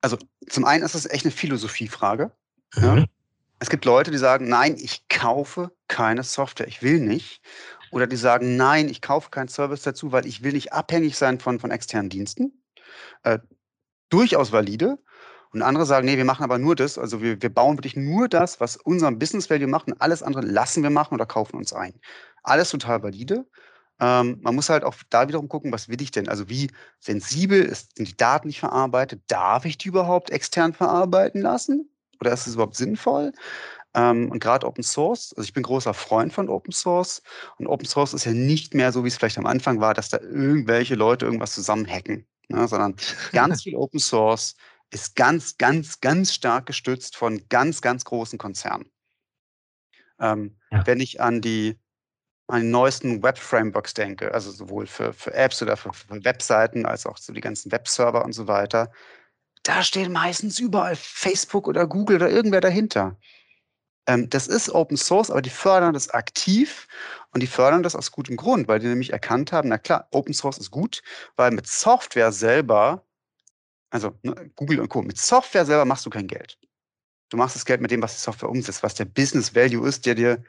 also 0.00 0.18
zum 0.48 0.64
einen 0.66 0.84
ist 0.84 0.94
das 0.94 1.06
echt 1.06 1.24
eine 1.24 1.32
Philosophiefrage. 1.32 2.30
Mhm. 2.76 2.82
Ja? 2.82 3.04
Es 3.58 3.70
gibt 3.70 3.86
Leute, 3.86 4.10
die 4.10 4.18
sagen, 4.18 4.48
nein, 4.48 4.76
ich 4.76 5.08
kaufe 5.08 5.72
keine 5.88 6.22
Software, 6.22 6.68
ich 6.68 6.82
will 6.82 7.00
nicht. 7.00 7.40
Oder 7.90 8.06
die 8.06 8.16
sagen, 8.16 8.56
nein, 8.56 8.88
ich 8.88 9.00
kaufe 9.00 9.30
keinen 9.30 9.48
Service 9.48 9.82
dazu, 9.82 10.12
weil 10.12 10.26
ich 10.26 10.42
will 10.42 10.52
nicht 10.52 10.74
abhängig 10.74 11.16
sein 11.16 11.40
von, 11.40 11.58
von 11.58 11.70
externen 11.70 12.10
Diensten. 12.10 12.62
Äh, 13.22 13.38
durchaus 14.14 14.52
valide. 14.52 14.98
Und 15.52 15.62
andere 15.62 15.86
sagen, 15.86 16.06
nee, 16.06 16.16
wir 16.16 16.24
machen 16.24 16.42
aber 16.42 16.58
nur 16.58 16.74
das. 16.74 16.98
Also 16.98 17.22
wir, 17.22 17.40
wir 17.40 17.52
bauen 17.52 17.76
wirklich 17.76 17.94
nur 17.94 18.28
das, 18.28 18.60
was 18.60 18.76
unseren 18.76 19.18
Business 19.18 19.48
Value 19.48 19.68
macht 19.68 19.86
und 19.86 20.00
alles 20.00 20.22
andere 20.22 20.44
lassen 20.44 20.82
wir 20.82 20.90
machen 20.90 21.14
oder 21.14 21.26
kaufen 21.26 21.56
uns 21.56 21.72
ein. 21.72 21.94
Alles 22.42 22.70
total 22.70 23.02
valide. 23.04 23.46
Ähm, 24.00 24.38
man 24.42 24.54
muss 24.54 24.68
halt 24.68 24.82
auch 24.82 24.96
da 25.10 25.28
wiederum 25.28 25.48
gucken, 25.48 25.72
was 25.72 25.88
will 25.88 26.02
ich 26.02 26.10
denn? 26.10 26.28
Also 26.28 26.48
wie 26.48 26.70
sensibel 26.98 27.62
ist, 27.62 27.96
sind 27.96 28.08
die 28.08 28.16
Daten 28.16 28.48
nicht 28.48 28.58
verarbeitet? 28.58 29.22
Darf 29.28 29.64
ich 29.64 29.78
die 29.78 29.88
überhaupt 29.88 30.30
extern 30.30 30.72
verarbeiten 30.72 31.40
lassen? 31.40 31.88
Oder 32.20 32.32
ist 32.32 32.46
es 32.46 32.54
überhaupt 32.54 32.76
sinnvoll? 32.76 33.32
Ähm, 33.94 34.30
und 34.32 34.40
gerade 34.40 34.66
Open 34.66 34.82
Source, 34.82 35.32
also 35.36 35.46
ich 35.46 35.52
bin 35.52 35.62
großer 35.62 35.94
Freund 35.94 36.32
von 36.32 36.48
Open 36.48 36.72
Source. 36.72 37.22
Und 37.58 37.68
Open 37.68 37.86
Source 37.86 38.12
ist 38.12 38.24
ja 38.24 38.32
nicht 38.32 38.74
mehr 38.74 38.90
so, 38.90 39.04
wie 39.04 39.08
es 39.08 39.16
vielleicht 39.16 39.38
am 39.38 39.46
Anfang 39.46 39.80
war, 39.80 39.94
dass 39.94 40.08
da 40.08 40.18
irgendwelche 40.18 40.96
Leute 40.96 41.26
irgendwas 41.26 41.54
zusammen 41.54 41.86
hacken, 41.86 42.26
ne? 42.48 42.66
sondern 42.68 42.96
ganz 43.32 43.62
viel 43.62 43.76
Open 43.76 44.00
Source 44.00 44.56
ist 44.90 45.16
ganz, 45.16 45.56
ganz, 45.58 46.00
ganz 46.00 46.32
stark 46.32 46.66
gestützt 46.66 47.16
von 47.16 47.42
ganz, 47.48 47.80
ganz 47.80 48.04
großen 48.04 48.38
Konzernen. 48.38 48.90
Ähm, 50.20 50.56
ja. 50.70 50.86
Wenn 50.86 51.00
ich 51.00 51.20
an 51.20 51.40
die, 51.40 51.78
an 52.46 52.62
die 52.62 52.68
neuesten 52.68 53.22
Web-Frameworks 53.22 53.94
denke, 53.94 54.32
also 54.32 54.52
sowohl 54.52 54.86
für, 54.86 55.12
für 55.12 55.34
Apps 55.34 55.60
oder 55.62 55.76
für, 55.76 55.92
für 55.92 56.24
Webseiten 56.24 56.86
als 56.86 57.06
auch 57.06 57.18
so 57.18 57.32
die 57.32 57.40
ganzen 57.40 57.72
Webserver 57.72 58.24
und 58.24 58.32
so 58.32 58.46
weiter, 58.46 58.92
da 59.64 59.82
stehen 59.82 60.12
meistens 60.12 60.58
überall 60.58 60.94
Facebook 60.94 61.66
oder 61.66 61.86
Google 61.86 62.16
oder 62.16 62.30
irgendwer 62.30 62.60
dahinter. 62.60 63.16
Ähm, 64.06 64.28
das 64.30 64.46
ist 64.46 64.70
Open 64.70 64.96
Source, 64.96 65.30
aber 65.30 65.42
die 65.42 65.50
fördern 65.50 65.94
das 65.94 66.10
aktiv 66.10 66.86
und 67.32 67.42
die 67.42 67.46
fördern 67.46 67.82
das 67.82 67.96
aus 67.96 68.12
gutem 68.12 68.36
Grund, 68.36 68.68
weil 68.68 68.78
die 68.78 68.86
nämlich 68.86 69.12
erkannt 69.12 69.52
haben, 69.52 69.68
na 69.68 69.78
klar, 69.78 70.08
Open 70.10 70.34
Source 70.34 70.58
ist 70.58 70.70
gut, 70.70 71.02
weil 71.36 71.50
mit 71.50 71.66
Software 71.66 72.32
selber 72.32 73.04
also 73.94 74.18
ne, 74.24 74.50
Google 74.56 74.80
und 74.80 74.88
Co. 74.88 75.02
Mit 75.02 75.18
Software 75.18 75.64
selber 75.64 75.84
machst 75.84 76.04
du 76.04 76.10
kein 76.10 76.26
Geld. 76.26 76.58
Du 77.28 77.36
machst 77.36 77.54
das 77.54 77.64
Geld 77.64 77.80
mit 77.80 77.92
dem, 77.92 78.02
was 78.02 78.14
die 78.16 78.20
Software 78.20 78.50
umsetzt, 78.50 78.82
was 78.82 78.94
der 78.94 79.04
Business 79.04 79.54
Value 79.54 79.88
ist, 79.88 80.04
der 80.04 80.16
dir, 80.16 80.44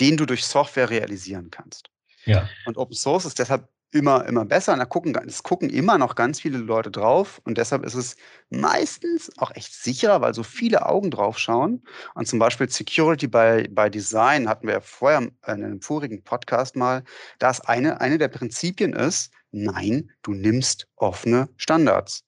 den 0.00 0.16
du 0.16 0.26
durch 0.26 0.44
Software 0.44 0.90
realisieren 0.90 1.52
kannst. 1.52 1.88
Ja. 2.24 2.48
Und 2.66 2.76
Open 2.76 2.96
Source 2.96 3.26
ist 3.26 3.38
deshalb 3.38 3.68
immer, 3.94 4.26
immer 4.26 4.44
besser. 4.44 4.72
Und 4.72 4.80
da 4.80 4.84
gucken, 4.84 5.16
es 5.26 5.42
gucken 5.42 5.70
immer 5.70 5.98
noch 5.98 6.16
ganz 6.16 6.40
viele 6.40 6.58
Leute 6.58 6.90
drauf. 6.90 7.40
Und 7.44 7.58
deshalb 7.58 7.84
ist 7.84 7.94
es 7.94 8.16
meistens 8.50 9.30
auch 9.38 9.52
echt 9.54 9.72
sicherer, 9.72 10.20
weil 10.20 10.34
so 10.34 10.42
viele 10.42 10.86
Augen 10.86 11.10
drauf 11.10 11.38
schauen. 11.38 11.82
Und 12.14 12.26
zum 12.26 12.38
Beispiel 12.38 12.68
Security 12.68 13.28
by, 13.28 13.68
by 13.70 13.90
Design 13.90 14.48
hatten 14.48 14.66
wir 14.66 14.74
ja 14.74 14.80
vorher 14.80 15.22
in 15.22 15.32
einem 15.46 15.80
vorigen 15.80 16.22
Podcast 16.24 16.76
mal, 16.76 17.04
dass 17.38 17.60
eine, 17.60 18.00
eine 18.00 18.18
der 18.18 18.28
Prinzipien 18.28 18.92
ist, 18.92 19.32
nein, 19.52 20.10
du 20.22 20.32
nimmst 20.32 20.88
offene 20.96 21.48
Standards. 21.56 22.24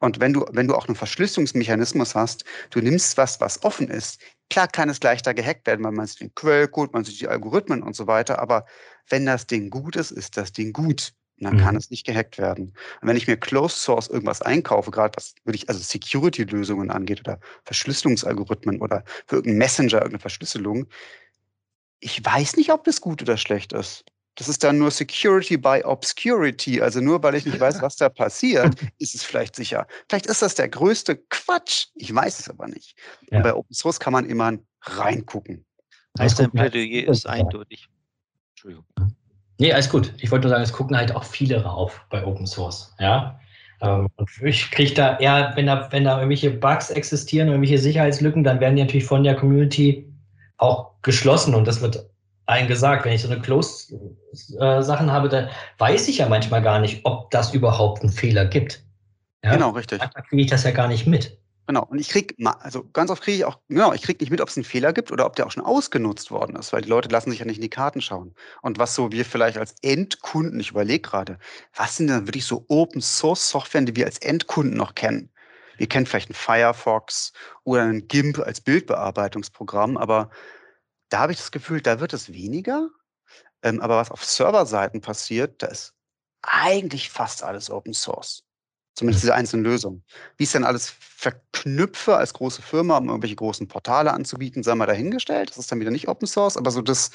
Und 0.00 0.20
wenn 0.20 0.34
du, 0.34 0.44
wenn 0.52 0.68
du 0.68 0.74
auch 0.74 0.86
einen 0.86 0.96
Verschlüsselungsmechanismus 0.96 2.14
hast, 2.14 2.44
du 2.70 2.80
nimmst 2.80 3.16
was, 3.16 3.40
was 3.40 3.62
offen 3.64 3.88
ist. 3.88 4.20
Klar 4.50 4.68
kann 4.68 4.88
es 4.88 5.02
leichter 5.02 5.34
gehackt 5.34 5.66
werden, 5.66 5.84
weil 5.84 5.92
man 5.92 6.06
sieht 6.06 6.20
den 6.20 6.34
Quellcode, 6.34 6.92
man 6.92 7.04
sieht 7.04 7.20
die 7.20 7.28
Algorithmen 7.28 7.82
und 7.82 7.96
so 7.96 8.06
weiter. 8.06 8.38
Aber 8.40 8.66
wenn 9.08 9.26
das 9.26 9.46
Ding 9.46 9.70
gut 9.70 9.96
ist, 9.96 10.10
ist 10.10 10.36
das 10.36 10.52
Ding 10.52 10.72
gut. 10.72 11.12
Und 11.38 11.44
dann 11.46 11.56
mhm. 11.56 11.60
kann 11.60 11.76
es 11.76 11.90
nicht 11.90 12.06
gehackt 12.06 12.38
werden. 12.38 12.74
Und 13.00 13.08
wenn 13.08 13.16
ich 13.16 13.26
mir 13.26 13.36
Closed 13.36 13.78
Source 13.78 14.08
irgendwas 14.08 14.42
einkaufe, 14.42 14.90
gerade 14.90 15.16
was 15.16 15.34
wirklich 15.44 15.68
also 15.68 15.80
Security-Lösungen 15.80 16.90
angeht 16.90 17.20
oder 17.20 17.40
Verschlüsselungsalgorithmen 17.64 18.80
oder 18.80 19.02
für 19.26 19.36
irgendeinen 19.36 19.58
Messenger 19.58 19.96
irgendeine 19.98 20.20
Verschlüsselung, 20.20 20.86
ich 21.98 22.24
weiß 22.24 22.56
nicht, 22.56 22.70
ob 22.70 22.84
das 22.84 23.00
gut 23.00 23.22
oder 23.22 23.36
schlecht 23.36 23.72
ist. 23.72 24.04
Das 24.36 24.48
ist 24.48 24.64
dann 24.64 24.78
nur 24.78 24.90
Security 24.90 25.56
by 25.56 25.82
Obscurity. 25.84 26.80
Also 26.80 27.00
nur 27.00 27.22
weil 27.22 27.36
ich 27.36 27.46
nicht 27.46 27.60
weiß, 27.60 27.80
was 27.82 27.96
da 27.96 28.08
passiert, 28.08 28.74
ist 28.98 29.14
es 29.14 29.22
vielleicht 29.22 29.54
sicher. 29.54 29.86
Vielleicht 30.08 30.26
ist 30.26 30.42
das 30.42 30.54
der 30.54 30.68
größte 30.68 31.16
Quatsch. 31.30 31.86
Ich 31.94 32.12
weiß 32.14 32.40
es 32.40 32.48
aber 32.48 32.66
nicht. 32.66 32.96
Ja. 33.30 33.38
Und 33.38 33.42
bei 33.44 33.54
Open 33.54 33.74
Source 33.74 34.00
kann 34.00 34.12
man 34.12 34.26
immer 34.26 34.52
reingucken. 34.82 35.64
Heißt 36.18 36.38
dein 36.38 36.50
Plädoyer 36.50 37.08
ist 37.08 37.26
eindeutig. 37.26 37.88
Entschuldigung. 38.50 38.84
Nee, 39.58 39.72
alles 39.72 39.88
gut. 39.88 40.12
Ich 40.18 40.30
wollte 40.30 40.46
nur 40.46 40.50
sagen, 40.50 40.64
es 40.64 40.72
gucken 40.72 40.96
halt 40.96 41.14
auch 41.14 41.24
viele 41.24 41.62
rauf 41.62 42.04
bei 42.10 42.24
Open 42.24 42.46
Source. 42.46 42.92
Ja. 42.98 43.38
Ähm, 43.80 44.08
und 44.16 44.30
ich 44.42 44.70
kriege 44.70 44.94
da 44.94 45.18
eher, 45.18 45.52
wenn 45.54 45.66
da, 45.66 45.88
wenn 45.92 46.04
da 46.04 46.16
irgendwelche 46.16 46.50
Bugs 46.50 46.90
existieren, 46.90 47.48
irgendwelche 47.48 47.78
Sicherheitslücken, 47.78 48.42
dann 48.42 48.60
werden 48.60 48.76
die 48.76 48.82
natürlich 48.82 49.06
von 49.06 49.22
der 49.22 49.36
Community 49.36 50.12
auch 50.56 50.92
geschlossen 51.02 51.54
und 51.54 51.66
das 51.66 51.80
wird 51.80 52.08
allen 52.46 52.68
gesagt. 52.68 53.04
Wenn 53.04 53.12
ich 53.12 53.22
so 53.22 53.30
eine 53.30 53.40
Closed-Sachen 53.40 55.08
äh, 55.08 55.12
habe, 55.12 55.28
dann 55.28 55.48
weiß 55.78 56.08
ich 56.08 56.18
ja 56.18 56.28
manchmal 56.28 56.62
gar 56.62 56.78
nicht, 56.78 57.04
ob 57.04 57.30
das 57.30 57.54
überhaupt 57.54 58.02
einen 58.02 58.12
Fehler 58.12 58.44
gibt. 58.44 58.82
Ja? 59.44 59.52
Genau, 59.52 59.70
richtig. 59.70 59.98
Manchmal 59.98 60.24
kriege 60.24 60.42
ich 60.42 60.50
das 60.50 60.64
ja 60.64 60.70
gar 60.70 60.88
nicht 60.88 61.06
mit. 61.06 61.38
Genau. 61.66 61.84
Und 61.84 61.98
ich 61.98 62.10
kriege, 62.10 62.34
also 62.60 62.84
ganz 62.92 63.10
oft 63.10 63.22
kriege 63.22 63.38
ich 63.38 63.44
auch, 63.46 63.58
genau, 63.68 63.94
ich 63.94 64.02
kriege 64.02 64.22
nicht 64.22 64.30
mit, 64.30 64.42
ob 64.42 64.48
es 64.48 64.56
einen 64.56 64.64
Fehler 64.64 64.92
gibt 64.92 65.10
oder 65.10 65.24
ob 65.24 65.34
der 65.36 65.46
auch 65.46 65.50
schon 65.50 65.64
ausgenutzt 65.64 66.30
worden 66.30 66.56
ist, 66.56 66.74
weil 66.74 66.82
die 66.82 66.90
Leute 66.90 67.08
lassen 67.08 67.30
sich 67.30 67.38
ja 67.38 67.46
nicht 67.46 67.56
in 67.56 67.62
die 67.62 67.70
Karten 67.70 68.02
schauen. 68.02 68.34
Und 68.60 68.78
was 68.78 68.94
so 68.94 69.12
wir 69.12 69.24
vielleicht 69.24 69.56
als 69.56 69.74
Endkunden, 69.80 70.60
ich 70.60 70.70
überlege 70.70 71.00
gerade, 71.00 71.38
was 71.74 71.96
sind 71.96 72.08
denn 72.08 72.26
wirklich 72.26 72.44
so 72.44 72.66
Open 72.68 73.00
Source 73.00 73.48
Software, 73.48 73.80
die 73.80 73.96
wir 73.96 74.04
als 74.04 74.18
Endkunden 74.18 74.76
noch 74.76 74.94
kennen? 74.94 75.30
Wir 75.78 75.88
kennen 75.88 76.06
vielleicht 76.06 76.28
einen 76.28 76.34
Firefox 76.34 77.32
oder 77.64 77.82
einen 77.82 78.08
GIMP 78.08 78.38
als 78.40 78.60
Bildbearbeitungsprogramm, 78.60 79.96
aber 79.96 80.30
da 81.14 81.20
habe 81.20 81.30
ich 81.30 81.38
das 81.38 81.52
Gefühl, 81.52 81.80
da 81.80 82.00
wird 82.00 82.12
es 82.12 82.32
weniger. 82.32 82.88
Ähm, 83.62 83.80
aber 83.80 83.98
was 83.98 84.10
auf 84.10 84.24
Serverseiten 84.24 85.00
passiert, 85.00 85.62
da 85.62 85.68
ist 85.68 85.94
eigentlich 86.42 87.08
fast 87.08 87.44
alles 87.44 87.70
Open 87.70 87.94
Source. 87.94 88.42
Zumindest 88.96 89.22
diese 89.22 89.34
einzelnen 89.34 89.64
Lösungen. 89.64 90.02
Wie 90.36 90.42
ich 90.42 90.48
es 90.48 90.54
dann 90.54 90.64
alles 90.64 90.92
verknüpfe 90.98 92.16
als 92.16 92.34
große 92.34 92.62
Firma, 92.62 92.96
um 92.96 93.10
irgendwelche 93.10 93.36
großen 93.36 93.68
Portale 93.68 94.12
anzubieten, 94.12 94.64
sei 94.64 94.74
mal 94.74 94.86
dahingestellt. 94.86 95.50
Das 95.50 95.58
ist 95.58 95.70
dann 95.70 95.78
wieder 95.78 95.92
nicht 95.92 96.08
Open 96.08 96.26
Source, 96.26 96.56
aber 96.56 96.72
so 96.72 96.82
das, 96.82 97.12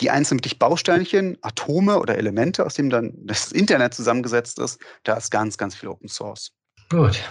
die 0.00 0.08
einzelnen 0.08 0.38
wirklich 0.38 0.58
Bausteinchen, 0.58 1.36
Atome 1.42 1.98
oder 1.98 2.16
Elemente, 2.16 2.64
aus 2.64 2.76
denen 2.76 2.88
dann 2.88 3.12
das 3.26 3.52
Internet 3.52 3.92
zusammengesetzt 3.92 4.58
ist, 4.58 4.80
da 5.04 5.18
ist 5.18 5.30
ganz, 5.30 5.58
ganz 5.58 5.74
viel 5.74 5.90
Open 5.90 6.08
Source. 6.08 6.52
Gut, 6.88 7.22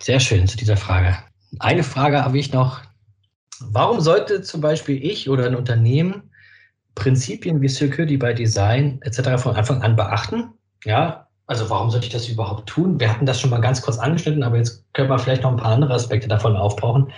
sehr 0.00 0.18
schön 0.18 0.48
zu 0.48 0.56
dieser 0.56 0.76
Frage. 0.76 1.16
Eine 1.60 1.84
Frage 1.84 2.24
habe 2.24 2.38
ich 2.38 2.52
noch. 2.52 2.82
Warum 3.60 4.00
sollte 4.00 4.42
zum 4.42 4.60
Beispiel 4.60 5.04
ich 5.04 5.28
oder 5.28 5.46
ein 5.46 5.56
Unternehmen 5.56 6.30
Prinzipien 6.94 7.60
wie 7.60 7.68
Security 7.68 8.16
by 8.16 8.34
Design 8.34 9.00
etc. 9.02 9.42
von 9.42 9.56
Anfang 9.56 9.82
an 9.82 9.96
beachten? 9.96 10.52
Ja, 10.84 11.26
also 11.46 11.68
warum 11.68 11.90
sollte 11.90 12.06
ich 12.06 12.12
das 12.12 12.28
überhaupt 12.28 12.68
tun? 12.68 12.98
Wir 12.98 13.10
hatten 13.10 13.26
das 13.26 13.40
schon 13.40 13.50
mal 13.50 13.60
ganz 13.60 13.82
kurz 13.82 13.98
angeschnitten, 13.98 14.42
aber 14.42 14.56
jetzt 14.56 14.84
können 14.94 15.10
wir 15.10 15.18
vielleicht 15.18 15.42
noch 15.42 15.50
ein 15.50 15.58
paar 15.58 15.72
andere 15.72 15.94
Aspekte 15.94 16.28
davon 16.28 16.56
aufbrauchen. 16.56 17.12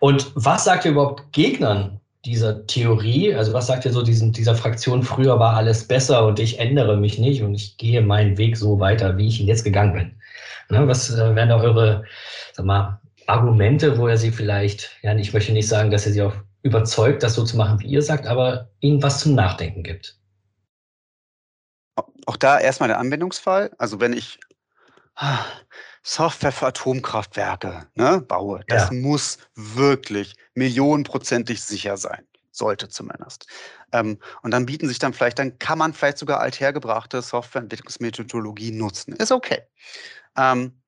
Und 0.00 0.32
was 0.34 0.64
sagt 0.64 0.84
ihr 0.84 0.92
überhaupt 0.92 1.32
Gegnern 1.32 2.00
dieser 2.24 2.66
Theorie? 2.66 3.34
Also 3.34 3.52
was 3.52 3.68
sagt 3.68 3.84
ihr 3.84 3.92
so 3.92 4.02
diesen, 4.02 4.32
dieser 4.32 4.56
Fraktion, 4.56 5.04
früher 5.04 5.38
war 5.38 5.54
alles 5.54 5.86
besser 5.86 6.26
und 6.26 6.40
ich 6.40 6.58
ändere 6.58 6.96
mich 6.96 7.18
nicht 7.18 7.42
und 7.42 7.54
ich 7.54 7.76
gehe 7.76 8.02
meinen 8.02 8.36
Weg 8.36 8.56
so 8.56 8.80
weiter, 8.80 9.16
wie 9.16 9.28
ich 9.28 9.40
ihn 9.40 9.46
jetzt 9.46 9.64
gegangen 9.64 9.92
bin? 9.92 10.14
Ne, 10.70 10.86
was 10.86 11.10
äh, 11.10 11.34
wären 11.34 11.48
da 11.48 11.60
eure, 11.60 12.04
sag 12.52 12.66
mal, 12.66 13.00
Argumente, 13.28 13.98
wo 13.98 14.08
er 14.08 14.16
sie 14.16 14.32
vielleicht, 14.32 14.96
ja, 15.02 15.14
ich 15.14 15.32
möchte 15.32 15.52
nicht 15.52 15.68
sagen, 15.68 15.90
dass 15.90 16.06
er 16.06 16.12
sie 16.12 16.22
auch 16.22 16.34
überzeugt, 16.62 17.22
das 17.22 17.34
so 17.34 17.44
zu 17.44 17.56
machen, 17.56 17.80
wie 17.80 17.88
ihr 17.88 18.02
sagt, 18.02 18.26
aber 18.26 18.70
ihnen 18.80 19.02
was 19.02 19.20
zum 19.20 19.34
Nachdenken 19.34 19.82
gibt? 19.82 20.18
Auch 22.26 22.36
da 22.36 22.58
erstmal 22.58 22.88
der 22.88 22.98
Anwendungsfall. 22.98 23.70
Also 23.78 24.00
wenn 24.00 24.12
ich 24.12 24.40
ah, 25.14 25.44
Software 26.02 26.52
für 26.52 26.66
Atomkraftwerke 26.66 27.86
ne, 27.94 28.20
baue, 28.20 28.62
das 28.68 28.90
ja. 28.90 28.96
muss 28.96 29.38
wirklich 29.54 30.34
millionenprozentig 30.54 31.62
sicher 31.62 31.96
sein. 31.96 32.26
Sollte 32.50 32.88
zumindest. 32.88 33.46
Ähm, 33.92 34.18
und 34.42 34.50
dann 34.52 34.66
bieten 34.66 34.88
sich 34.88 34.98
dann 34.98 35.12
vielleicht, 35.12 35.38
dann 35.38 35.58
kann 35.58 35.78
man 35.78 35.92
vielleicht 35.92 36.18
sogar 36.18 36.40
althergebrachte 36.40 37.22
Softwareentwicklungsmethodologien 37.22 38.76
nutzen. 38.76 39.12
Ist 39.12 39.32
okay. 39.32 39.62
Ähm, 40.36 40.80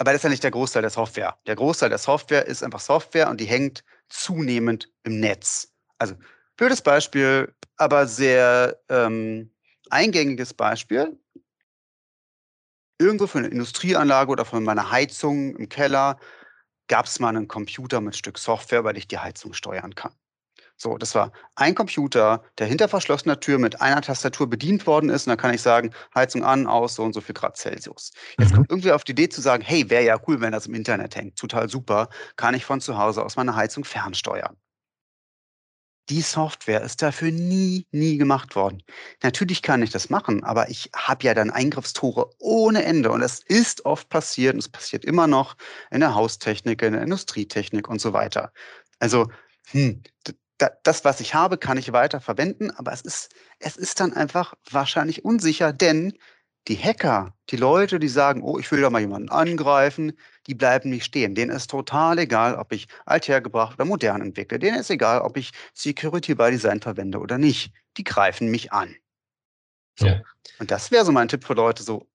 aber 0.00 0.12
das 0.12 0.20
ist 0.20 0.24
ja 0.24 0.30
nicht 0.30 0.42
der 0.42 0.50
Großteil 0.50 0.80
der 0.80 0.90
Software. 0.90 1.36
Der 1.46 1.56
Großteil 1.56 1.90
der 1.90 1.98
Software 1.98 2.46
ist 2.46 2.62
einfach 2.62 2.80
Software 2.80 3.28
und 3.28 3.38
die 3.38 3.44
hängt 3.44 3.84
zunehmend 4.08 4.90
im 5.02 5.20
Netz. 5.20 5.74
Also 5.98 6.14
blödes 6.56 6.80
Beispiel, 6.80 7.54
aber 7.76 8.06
sehr 8.06 8.80
ähm, 8.88 9.52
eingängiges 9.90 10.54
Beispiel. 10.54 11.20
Irgendwo 12.98 13.26
für 13.26 13.40
eine 13.40 13.48
Industrieanlage 13.48 14.30
oder 14.30 14.46
von 14.46 14.64
meiner 14.64 14.90
Heizung 14.90 15.54
im 15.56 15.68
Keller 15.68 16.18
gab 16.88 17.04
es 17.04 17.20
mal 17.20 17.28
einen 17.28 17.46
Computer 17.46 18.00
mit 18.00 18.16
Stück 18.16 18.38
Software, 18.38 18.84
weil 18.84 18.96
ich 18.96 19.06
die 19.06 19.18
Heizung 19.18 19.52
steuern 19.52 19.94
kann. 19.94 20.14
So, 20.82 20.96
das 20.96 21.14
war 21.14 21.30
ein 21.56 21.74
Computer, 21.74 22.42
der 22.56 22.66
hinter 22.66 22.88
verschlossener 22.88 23.38
Tür 23.38 23.58
mit 23.58 23.82
einer 23.82 24.00
Tastatur 24.00 24.48
bedient 24.48 24.86
worden 24.86 25.10
ist. 25.10 25.26
Und 25.26 25.30
dann 25.32 25.36
kann 25.36 25.52
ich 25.52 25.60
sagen, 25.60 25.90
Heizung 26.14 26.42
an, 26.42 26.66
aus, 26.66 26.94
so 26.94 27.02
und 27.02 27.12
so 27.12 27.20
viel 27.20 27.34
Grad 27.34 27.58
Celsius. 27.58 28.12
Jetzt 28.38 28.52
mhm. 28.52 28.56
kommt 28.56 28.70
irgendwie 28.70 28.92
auf 28.92 29.04
die 29.04 29.12
Idee 29.12 29.28
zu 29.28 29.42
sagen, 29.42 29.62
hey, 29.62 29.90
wäre 29.90 30.04
ja 30.04 30.18
cool, 30.26 30.40
wenn 30.40 30.52
das 30.52 30.66
im 30.66 30.74
Internet 30.74 31.16
hängt. 31.16 31.36
Total 31.36 31.68
super. 31.68 32.08
Kann 32.36 32.54
ich 32.54 32.64
von 32.64 32.80
zu 32.80 32.96
Hause 32.96 33.22
aus 33.22 33.36
meine 33.36 33.54
Heizung 33.54 33.84
fernsteuern. 33.84 34.56
Die 36.08 36.22
Software 36.22 36.80
ist 36.80 37.02
dafür 37.02 37.30
nie, 37.30 37.86
nie 37.92 38.16
gemacht 38.16 38.56
worden. 38.56 38.82
Natürlich 39.22 39.60
kann 39.60 39.82
ich 39.82 39.90
das 39.90 40.08
machen, 40.08 40.44
aber 40.44 40.70
ich 40.70 40.88
habe 40.96 41.24
ja 41.24 41.34
dann 41.34 41.50
Eingriffstore 41.50 42.30
ohne 42.38 42.84
Ende. 42.84 43.10
Und 43.10 43.20
es 43.20 43.40
ist 43.44 43.84
oft 43.84 44.08
passiert 44.08 44.54
und 44.54 44.60
es 44.60 44.68
passiert 44.70 45.04
immer 45.04 45.26
noch 45.26 45.56
in 45.90 46.00
der 46.00 46.14
Haustechnik, 46.14 46.80
in 46.80 46.94
der 46.94 47.02
Industrietechnik 47.02 47.86
und 47.86 48.00
so 48.00 48.14
weiter. 48.14 48.50
Also, 48.98 49.28
hm, 49.72 50.02
das, 50.82 51.04
was 51.04 51.20
ich 51.20 51.34
habe, 51.34 51.58
kann 51.58 51.78
ich 51.78 51.92
weiter 51.92 52.20
verwenden, 52.20 52.70
aber 52.70 52.92
es 52.92 53.00
ist, 53.00 53.34
es 53.58 53.76
ist 53.76 54.00
dann 54.00 54.12
einfach 54.12 54.54
wahrscheinlich 54.70 55.24
unsicher, 55.24 55.72
denn 55.72 56.12
die 56.68 56.76
Hacker, 56.76 57.34
die 57.48 57.56
Leute, 57.56 57.98
die 57.98 58.08
sagen, 58.08 58.42
oh, 58.42 58.58
ich 58.58 58.70
will 58.70 58.82
da 58.82 58.90
mal 58.90 59.00
jemanden 59.00 59.30
angreifen, 59.30 60.12
die 60.46 60.54
bleiben 60.54 60.90
nicht 60.90 61.04
stehen. 61.04 61.34
Denen 61.34 61.50
ist 61.50 61.70
total 61.70 62.18
egal, 62.18 62.54
ob 62.56 62.72
ich 62.72 62.86
althergebracht 63.06 63.74
oder 63.74 63.86
modern 63.86 64.20
entwickle. 64.20 64.58
Denen 64.58 64.78
ist 64.78 64.90
egal, 64.90 65.22
ob 65.22 65.36
ich 65.36 65.52
Security 65.72 66.34
by 66.34 66.50
Design 66.50 66.80
verwende 66.80 67.18
oder 67.18 67.38
nicht. 67.38 67.72
Die 67.96 68.04
greifen 68.04 68.50
mich 68.50 68.72
an. 68.72 68.94
So. 69.98 70.06
Ja. 70.06 70.22
Und 70.58 70.70
das 70.70 70.90
wäre 70.90 71.04
so 71.04 71.12
mein 71.12 71.28
Tipp 71.28 71.44
für 71.44 71.54
Leute, 71.54 71.82
so, 71.82 72.06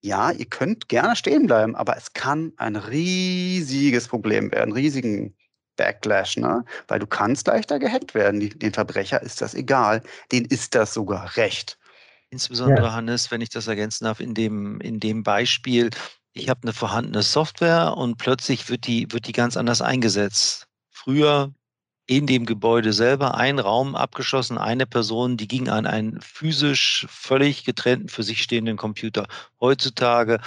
ja, 0.00 0.30
ihr 0.30 0.46
könnt 0.46 0.88
gerne 0.88 1.16
stehen 1.16 1.46
bleiben, 1.46 1.74
aber 1.76 1.96
es 1.96 2.12
kann 2.12 2.52
ein 2.56 2.76
riesiges 2.76 4.08
Problem 4.08 4.50
werden, 4.52 4.72
riesigen 4.72 5.36
Backlash, 5.76 6.36
ne? 6.36 6.64
Weil 6.88 6.98
du 6.98 7.06
kannst 7.06 7.46
leichter 7.46 7.78
gehackt 7.78 8.14
werden. 8.14 8.40
Den 8.58 8.72
Verbrecher 8.72 9.22
ist 9.22 9.40
das 9.40 9.54
egal. 9.54 10.02
Denen 10.30 10.46
ist 10.46 10.74
das 10.74 10.94
sogar 10.94 11.36
recht. 11.36 11.78
Insbesondere, 12.30 12.86
ja. 12.86 12.92
Hannes, 12.94 13.30
wenn 13.30 13.40
ich 13.42 13.50
das 13.50 13.66
ergänzen 13.66 14.04
darf, 14.04 14.20
in 14.20 14.34
dem, 14.34 14.80
in 14.80 15.00
dem 15.00 15.22
Beispiel, 15.22 15.90
ich 16.32 16.48
habe 16.48 16.60
eine 16.62 16.72
vorhandene 16.72 17.22
Software 17.22 17.94
und 17.96 18.16
plötzlich 18.16 18.70
wird 18.70 18.86
die, 18.86 19.06
wird 19.12 19.26
die 19.26 19.32
ganz 19.32 19.56
anders 19.56 19.82
eingesetzt. 19.82 20.66
Früher 20.90 21.52
in 22.06 22.26
dem 22.26 22.46
Gebäude 22.46 22.92
selber 22.92 23.36
ein 23.36 23.58
Raum 23.58 23.94
abgeschlossen, 23.94 24.58
eine 24.58 24.86
Person, 24.86 25.36
die 25.36 25.46
ging 25.46 25.68
an 25.68 25.86
einen 25.86 26.20
physisch 26.20 27.06
völlig 27.08 27.64
getrennten, 27.64 28.08
für 28.08 28.22
sich 28.22 28.42
stehenden 28.42 28.76
Computer. 28.76 29.26
Heutzutage, 29.60 30.40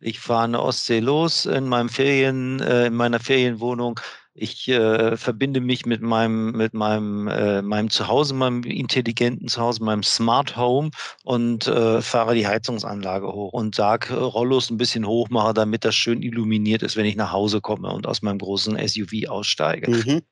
ich 0.00 0.20
fahre 0.20 0.44
eine 0.44 0.62
Ostsee 0.62 1.00
los 1.00 1.46
in 1.46 1.68
meinem 1.68 1.88
Ferien, 1.88 2.60
äh, 2.60 2.86
in 2.86 2.94
meiner 2.94 3.20
Ferienwohnung, 3.20 4.00
Ich 4.40 4.68
äh, 4.68 5.16
verbinde 5.16 5.60
mich 5.60 5.84
mit 5.84 6.00
meinem, 6.00 6.52
mit 6.52 6.72
meinem, 6.72 7.26
äh, 7.28 7.60
meinem 7.60 7.90
Zuhause, 7.90 8.34
meinem 8.34 8.62
intelligenten 8.62 9.48
Zuhause, 9.48 9.82
meinem 9.82 10.04
Smart 10.04 10.56
Home 10.56 10.90
und 11.24 11.66
äh, 11.66 12.00
fahre 12.00 12.34
die 12.34 12.46
Heizungsanlage 12.46 13.26
hoch 13.26 13.52
und 13.52 13.74
sage, 13.74 14.14
äh, 14.14 14.16
Rollos 14.16 14.70
ein 14.70 14.78
bisschen 14.78 15.06
hoch 15.06 15.28
mache, 15.30 15.54
damit 15.54 15.84
das 15.84 15.96
schön 15.96 16.22
illuminiert 16.22 16.82
ist, 16.82 16.96
wenn 16.96 17.06
ich 17.06 17.16
nach 17.16 17.32
Hause 17.32 17.60
komme 17.60 17.90
und 17.90 18.06
aus 18.06 18.22
meinem 18.22 18.38
großen 18.38 18.78
SUV 18.86 19.28
aussteige. 19.28 19.90
Mhm. 19.90 20.22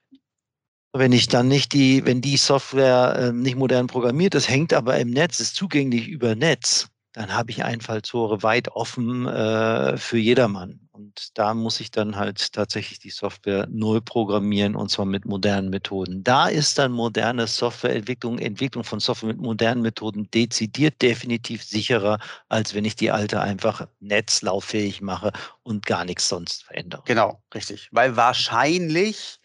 Wenn 0.93 1.13
ich 1.13 1.29
dann 1.29 1.49
nicht 1.49 1.73
die, 1.73 2.07
wenn 2.07 2.21
die 2.21 2.37
Software 2.37 3.17
äh, 3.19 3.33
nicht 3.33 3.57
modern 3.57 3.89
programmiert 3.89 4.35
ist, 4.35 4.49
hängt 4.49 4.73
aber 4.73 4.99
im 4.99 5.11
Netz, 5.11 5.41
ist 5.41 5.57
zugänglich 5.57 6.09
über 6.09 6.35
Netz, 6.37 6.89
dann 7.13 7.35
habe 7.35 7.51
ich 7.51 7.65
Einfalltore 7.65 8.43
weit 8.43 8.69
offen 8.69 9.27
äh, 9.27 9.97
für 9.97 10.19
jedermann. 10.19 10.86
Und 10.97 11.37
da 11.37 11.53
muss 11.53 11.81
ich 11.81 11.91
dann 11.91 12.17
halt 12.17 12.55
tatsächlich 12.55 12.99
die 12.99 13.11
Software 13.11 13.67
neu 13.71 14.01
programmieren 14.01 14.75
und 14.75 14.91
zwar 14.91 15.05
mit 15.05 15.27
modernen 15.27 15.69
Methoden. 15.69 16.25
Da 16.25 16.49
ist 16.49 16.79
dann 16.79 16.93
moderne 16.93 17.47
Softwareentwicklung, 17.47 18.39
Entwicklung 18.39 18.83
von 18.83 18.99
Software 18.99 19.29
mit 19.29 19.37
modernen 19.37 19.83
Methoden 19.83 20.31
dezidiert 20.31 21.03
definitiv 21.03 21.63
sicherer, 21.63 22.19
als 22.49 22.73
wenn 22.73 22.87
ich 22.87 22.97
die 22.97 23.11
alte 23.11 23.43
einfach 23.43 23.87
netzlauffähig 24.01 25.03
mache 25.03 25.33
und 25.63 25.85
gar 25.85 26.07
nichts 26.07 26.31
sonst 26.31 26.65
verändere. 26.65 27.03
Genau, 27.05 27.43
richtig. 27.53 27.91
Weil 27.93 28.17
wahrscheinlich 28.17 29.39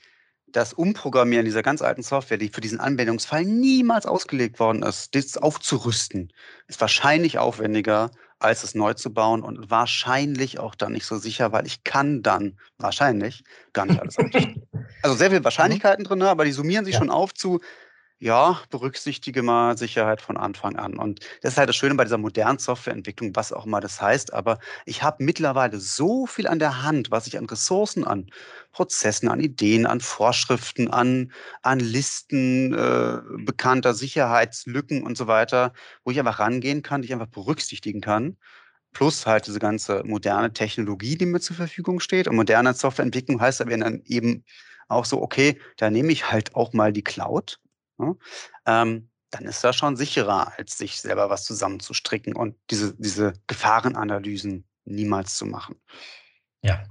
das 0.48 0.72
Umprogrammieren 0.72 1.44
dieser 1.44 1.64
ganz 1.64 1.82
alten 1.82 2.04
Software, 2.04 2.38
die 2.38 2.48
für 2.48 2.62
diesen 2.62 2.80
Anwendungsfall 2.80 3.44
niemals 3.44 4.06
ausgelegt 4.06 4.58
worden 4.62 4.84
ist, 4.84 5.16
das 5.16 5.36
aufzurüsten, 5.36 6.32
ist 6.68 6.80
wahrscheinlich 6.80 7.40
aufwendiger, 7.40 8.10
als 8.42 8.64
es 8.64 8.76
neu 8.76 8.94
zu 8.94 9.14
bauen 9.14 9.44
und 9.44 9.70
wahrscheinlich 9.70 10.60
auch 10.60 10.76
dann 10.76 10.94
nicht 10.94 11.06
so 11.06 11.18
sicher, 11.18 11.52
weil 11.52 11.66
ich 11.68 11.84
kann 11.84 12.24
dann 12.24 12.58
wahrscheinlich 12.78 13.44
gar 13.74 13.86
nicht 13.86 14.00
alles. 14.00 14.18
Also 15.04 15.16
sehr 15.16 15.32
viele 15.32 15.44
Wahrscheinlichkeiten 15.44 16.04
drin, 16.04 16.22
aber 16.22 16.46
die 16.46 16.52
summieren 16.52 16.86
sich 16.86 16.94
ja. 16.94 17.00
schon 17.00 17.10
auf 17.10 17.34
zu, 17.34 17.60
ja, 18.20 18.62
berücksichtige 18.70 19.42
mal 19.42 19.80
Sicherheit 19.80 20.22
von 20.22 20.38
Anfang 20.38 20.76
an. 20.76 20.98
Und 20.98 21.22
das 21.42 21.54
ist 21.54 21.58
halt 21.58 21.70
das 21.70 21.76
Schöne 21.76 21.96
bei 21.96 22.04
dieser 22.04 22.20
modernen 22.20 22.60
Softwareentwicklung, 22.60 23.36
was 23.36 23.52
auch 23.52 23.66
immer 23.66 23.82
das 23.82 24.00
heißt. 24.00 24.32
Aber 24.32 24.60
ich 24.86 25.02
habe 25.02 25.24
mittlerweile 25.24 25.80
so 25.80 26.28
viel 26.28 26.46
an 26.48 26.60
der 26.60 26.84
Hand, 26.84 27.10
was 27.10 27.26
ich 27.26 27.40
an 27.40 27.46
Ressourcen, 27.46 28.06
an 28.06 28.28
Prozessen, 28.72 29.30
an 29.30 29.40
Ideen, 29.40 29.86
an 29.86 30.00
Vorschriften, 30.00 30.90
an, 30.90 31.32
an 31.62 31.80
Listen 31.80 32.74
äh, 32.74 33.20
bekannter 33.44 33.94
Sicherheitslücken 33.94 35.04
und 35.04 35.18
so 35.18 35.28
weiter, 35.28 35.74
wo 36.04 36.12
ich 36.12 36.20
einfach 36.20 36.40
rangehen 36.40 36.82
kann, 36.82 37.02
die 37.02 37.08
ich 37.08 37.14
einfach 37.14 37.28
berücksichtigen 37.28 38.02
kann. 38.02 38.38
Plus 38.94 39.26
halt 39.26 39.48
diese 39.48 39.60
ganze 39.60 40.04
moderne 40.04 40.52
Technologie, 40.54 41.18
die 41.18 41.26
mir 41.26 41.40
zur 41.40 41.56
Verfügung 41.56 42.00
steht. 42.00 42.28
Und 42.28 42.36
moderne 42.36 42.74
Softwareentwicklung 42.74 43.40
heißt 43.40 43.62
aber 43.62 43.78
dann 43.78 44.02
eben 44.06 44.44
auch 44.90 45.06
so, 45.06 45.22
okay, 45.22 45.60
da 45.78 45.90
nehme 45.90 46.12
ich 46.12 46.32
halt 46.32 46.56
auch 46.56 46.74
mal 46.74 46.92
die 46.92 47.04
Cloud 47.04 47.60
ne, 48.02 48.18
ähm, 48.66 49.10
dann 49.30 49.46
ist 49.46 49.64
das 49.64 49.78
schon 49.78 49.96
sicherer, 49.96 50.58
als 50.58 50.78
sich 50.78 51.00
selber 51.00 51.30
was 51.30 51.46
zusammenzustricken 51.46 52.36
und 52.36 52.58
diese, 52.70 52.94
diese 52.98 53.34
Gefahrenanalysen 53.48 54.68
niemals 54.84 55.36
zu 55.36 55.46
machen. 55.46 55.82
Ja, 56.62 56.84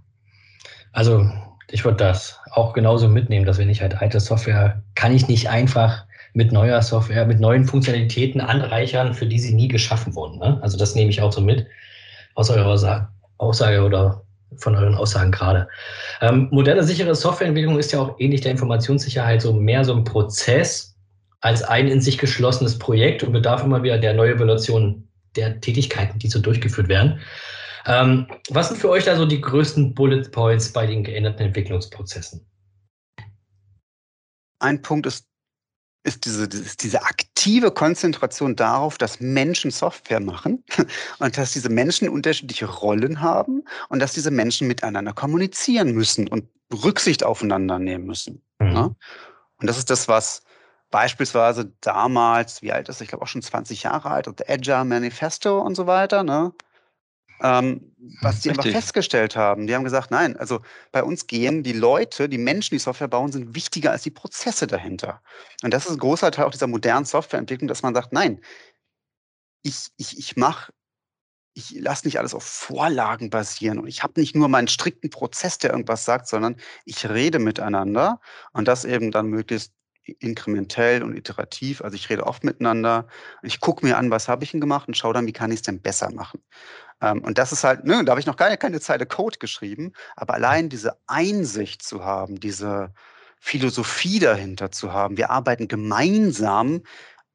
also 0.93 1.31
ich 1.73 1.85
würde 1.85 1.99
das 1.99 2.39
auch 2.53 2.73
genauso 2.73 3.09
mitnehmen, 3.09 3.47
dass 3.47 3.59
wenn 3.59 3.69
ich 3.69 3.81
halt 3.81 4.01
alte 4.01 4.21
Software, 4.21 4.83
kann 4.95 5.15
ich 5.15 5.29
nicht 5.29 5.49
einfach 5.49 6.05
mit 6.33 6.53
neuer 6.53 6.81
Software, 6.83 7.27
mit 7.27 7.41
neuen 7.41 7.65
Funktionalitäten 7.65 8.41
anreichern, 8.41 9.15
für 9.15 9.27
die 9.27 9.39
sie 9.39 9.55
nie 9.55 9.69
geschaffen 9.69 10.15
wurden. 10.15 10.39
Ne? 10.39 10.59
Also 10.63 10.79
das 10.79 10.95
nehme 10.95 11.11
ich 11.11 11.21
auch 11.21 11.33
so 11.33 11.41
mit 11.41 11.67
aus 12.35 12.51
eurer 12.51 13.11
Aussage 13.39 13.83
oder 13.83 14.23
von 14.57 14.77
euren 14.77 14.95
Aussagen 14.95 15.31
gerade. 15.31 15.69
Ähm, 16.21 16.49
moderne, 16.51 16.83
sichere 16.83 17.15
Softwareentwicklung 17.15 17.79
ist 17.79 17.93
ja 17.93 18.01
auch 18.01 18.17
ähnlich 18.19 18.41
der 18.41 18.53
Informationssicherheit 18.53 19.43
so 19.43 19.53
mehr 19.53 19.85
so 19.85 19.95
ein 19.95 20.05
Prozess, 20.05 20.97
als 21.41 21.63
ein 21.63 21.89
in 21.89 22.01
sich 22.01 22.19
geschlossenes 22.19 22.79
Projekt 22.79 23.23
und 23.23 23.33
bedarf 23.33 23.65
immer 23.65 23.83
wieder 23.83 23.99
der 23.99 24.15
Neuevaluation 24.15 25.09
der 25.37 25.61
Tätigkeiten, 25.61 26.19
die 26.19 26.29
so 26.29 26.41
durchgeführt 26.41 26.89
werden. 26.89 27.21
Ähm, 27.87 28.27
was 28.51 28.69
sind 28.69 28.79
für 28.79 28.91
euch 28.91 29.05
da 29.05 29.17
so 29.17 29.27
die 29.27 29.41
größten 29.41 29.95
Bullet 29.95 30.29
Points 30.31 30.73
bei 30.73 30.87
den 30.87 31.05
geänderten 31.05 31.47
Entwicklungsprozessen? 31.47 32.47
Ein 34.59 34.83
Punkt 34.83 35.07
ist, 35.07 35.27
ist, 36.05 36.25
diese, 36.25 36.45
ist 36.45 36.83
diese 36.83 37.03
aktive 37.03 37.71
Konzentration 37.71 38.57
darauf, 38.57 38.99
dass 38.99 39.21
Menschen 39.21 39.71
Software 39.71 40.21
machen 40.21 40.65
und 41.19 41.37
dass 41.37 41.53
diese 41.53 41.69
Menschen 41.69 42.09
unterschiedliche 42.09 42.67
Rollen 42.67 43.21
haben 43.21 43.65
und 43.89 44.01
dass 44.01 44.13
diese 44.13 44.31
Menschen 44.31 44.67
miteinander 44.67 45.13
kommunizieren 45.13 45.93
müssen 45.93 46.29
und 46.29 46.49
Rücksicht 46.73 47.25
aufeinander 47.25 47.79
nehmen 47.79 48.05
müssen. 48.05 48.43
Mhm. 48.59 48.73
Ja? 48.73 48.85
Und 49.57 49.67
das 49.67 49.79
ist 49.79 49.91
das, 49.91 50.09
was 50.09 50.43
beispielsweise 50.91 51.73
damals, 51.81 52.63
wie 52.63 52.73
alt 52.73 52.89
ist? 52.89 53.01
Ich 53.01 53.09
glaube 53.09 53.25
auch 53.25 53.29
schon 53.29 53.43
20 53.43 53.85
Jahre 53.85 54.11
alt, 54.11 54.29
und 54.29 54.49
Agile 54.49 54.85
Manifesto 54.85 55.61
und 55.61 55.75
so 55.75 55.87
weiter, 55.87 56.23
ne? 56.23 56.53
Ähm, 57.43 57.95
was 58.21 58.41
die 58.41 58.49
Richtig. 58.49 58.67
einfach 58.67 58.81
festgestellt 58.81 59.37
haben. 59.37 59.67
Die 59.67 59.75
haben 59.75 59.85
gesagt, 59.85 60.11
nein, 60.11 60.37
also 60.37 60.61
bei 60.93 61.03
uns 61.03 61.27
gehen 61.27 61.63
die 61.63 61.73
Leute, 61.73 62.29
die 62.29 62.39
Menschen, 62.39 62.75
die 62.75 62.79
Software 62.79 63.09
bauen, 63.09 63.33
sind 63.33 63.55
wichtiger 63.55 63.93
als 63.93 64.03
die 64.03 64.11
Prozesse 64.11 64.67
dahinter. 64.67 65.23
Und 65.63 65.73
das 65.73 65.87
ist 65.87 65.93
ein 65.93 65.99
großer 65.99 66.31
Teil 66.31 66.45
auch 66.45 66.51
dieser 66.51 66.67
modernen 66.67 67.07
Softwareentwicklung, 67.07 67.69
dass 67.69 67.83
man 67.83 67.95
sagt, 67.95 68.13
nein, 68.13 68.41
ich, 69.63 69.89
ich, 69.97 70.19
ich 70.19 70.37
mache 70.37 70.73
ich 71.55 71.73
lasse 71.81 72.07
nicht 72.07 72.19
alles 72.19 72.35
auf 72.35 72.45
Vorlagen 72.45 73.31
basieren 73.31 73.79
und 73.79 73.89
ich 73.89 74.03
habe 74.03 74.21
nicht 74.21 74.37
nur 74.37 74.49
meinen 74.49 74.69
strikten 74.69 75.11
Prozess, 75.11 75.59
der 75.59 75.71
irgendwas 75.71 76.05
sagt, 76.05 76.29
sondern 76.29 76.57
ich 76.85 77.09
rede 77.09 77.39
miteinander 77.39 78.21
und 78.53 78.69
das 78.69 78.85
eben 78.85 79.11
dann 79.11 79.27
möglichst 79.27 79.73
inkrementell 80.19 81.03
und 81.03 81.17
iterativ. 81.17 81.83
Also 81.83 81.95
ich 81.95 82.11
rede 82.11 82.27
oft 82.27 82.45
miteinander. 82.45 83.07
Ich 83.43 83.61
gucke 83.61 83.85
mir 83.85 83.97
an, 83.97 84.11
was 84.11 84.29
habe 84.29 84.45
ich 84.45 84.53
denn 84.53 84.61
gemacht 84.61 84.89
und 84.89 84.97
schaue 84.97 85.15
dann, 85.15 85.27
wie 85.27 85.33
kann 85.33 85.51
ich 85.51 85.57
es 85.57 85.63
denn 85.63 85.81
besser 85.81 86.11
machen. 86.13 86.43
Ähm, 87.01 87.23
und 87.23 87.39
das 87.39 87.53
ist 87.53 87.65
halt, 87.65 87.85
ne, 87.85 88.05
da 88.05 88.11
habe 88.11 88.21
ich 88.21 88.27
noch 88.27 88.37
gar 88.37 88.55
keine 88.57 88.81
Zeile 88.81 89.07
Code 89.07 89.39
geschrieben, 89.39 89.93
aber 90.17 90.35
allein 90.35 90.69
diese 90.69 90.97
Einsicht 91.07 91.83
zu 91.83 92.05
haben, 92.05 92.41
diese 92.41 92.93
Philosophie 93.41 94.19
dahinter 94.19 94.71
zu 94.71 94.93
haben. 94.93 95.17
Wir 95.17 95.31
arbeiten 95.31 95.67
gemeinsam 95.67 96.83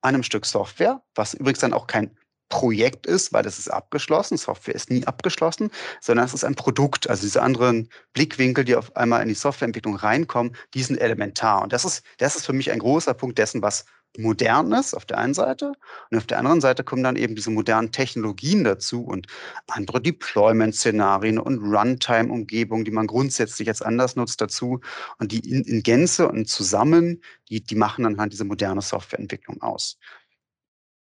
an 0.01 0.13
einem 0.13 0.23
Stück 0.23 0.45
Software, 0.45 1.01
was 1.15 1.33
übrigens 1.33 1.59
dann 1.59 1.73
auch 1.73 1.87
kein 1.87 2.15
Projekt 2.49 3.07
ist, 3.07 3.33
weil 3.33 3.43
das 3.43 3.59
ist 3.59 3.69
abgeschlossen. 3.69 4.37
Software 4.37 4.75
ist 4.75 4.89
nie 4.89 5.05
abgeschlossen, 5.05 5.71
sondern 6.01 6.25
es 6.25 6.33
ist 6.33 6.43
ein 6.43 6.55
Produkt. 6.55 7.09
Also 7.09 7.23
diese 7.23 7.41
anderen 7.41 7.89
Blickwinkel, 8.13 8.65
die 8.65 8.75
auf 8.75 8.95
einmal 8.95 9.21
in 9.21 9.27
die 9.27 9.33
Softwareentwicklung 9.33 9.95
reinkommen, 9.95 10.55
die 10.73 10.83
sind 10.83 10.99
elementar. 10.99 11.63
Und 11.63 11.73
das 11.73 11.85
ist, 11.85 12.03
das 12.17 12.35
ist 12.35 12.45
für 12.45 12.53
mich 12.53 12.71
ein 12.71 12.79
großer 12.79 13.13
Punkt 13.13 13.37
dessen, 13.37 13.61
was 13.61 13.85
modern 14.17 14.71
ist 14.71 14.93
auf 14.93 15.05
der 15.05 15.17
einen 15.17 15.33
Seite. 15.33 15.73
Und 16.09 16.17
auf 16.17 16.25
der 16.25 16.39
anderen 16.39 16.61
Seite 16.61 16.83
kommen 16.83 17.03
dann 17.03 17.15
eben 17.15 17.35
diese 17.35 17.51
modernen 17.51 17.91
Technologien 17.91 18.63
dazu 18.63 19.03
und 19.03 19.27
andere 19.67 20.01
Deployment-Szenarien 20.01 21.39
und 21.39 21.59
Runtime-Umgebungen, 21.59 22.85
die 22.85 22.91
man 22.91 23.07
grundsätzlich 23.07 23.67
jetzt 23.67 23.85
anders 23.85 24.15
nutzt 24.15 24.41
dazu. 24.41 24.79
Und 25.19 25.31
die 25.31 25.39
in, 25.39 25.63
in 25.63 25.83
Gänze 25.83 26.27
und 26.27 26.47
zusammen, 26.47 27.21
die, 27.49 27.63
die 27.63 27.75
machen 27.75 28.03
dann 28.03 28.19
halt 28.19 28.33
diese 28.33 28.45
moderne 28.45 28.81
Softwareentwicklung 28.81 29.61
aus 29.61 29.97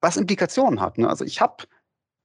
was 0.04 0.18
Implikationen 0.18 0.82
hat. 0.82 0.98
Ne? 0.98 1.10
Also 1.10 1.24
ich 1.24 1.39
habe 1.39 1.63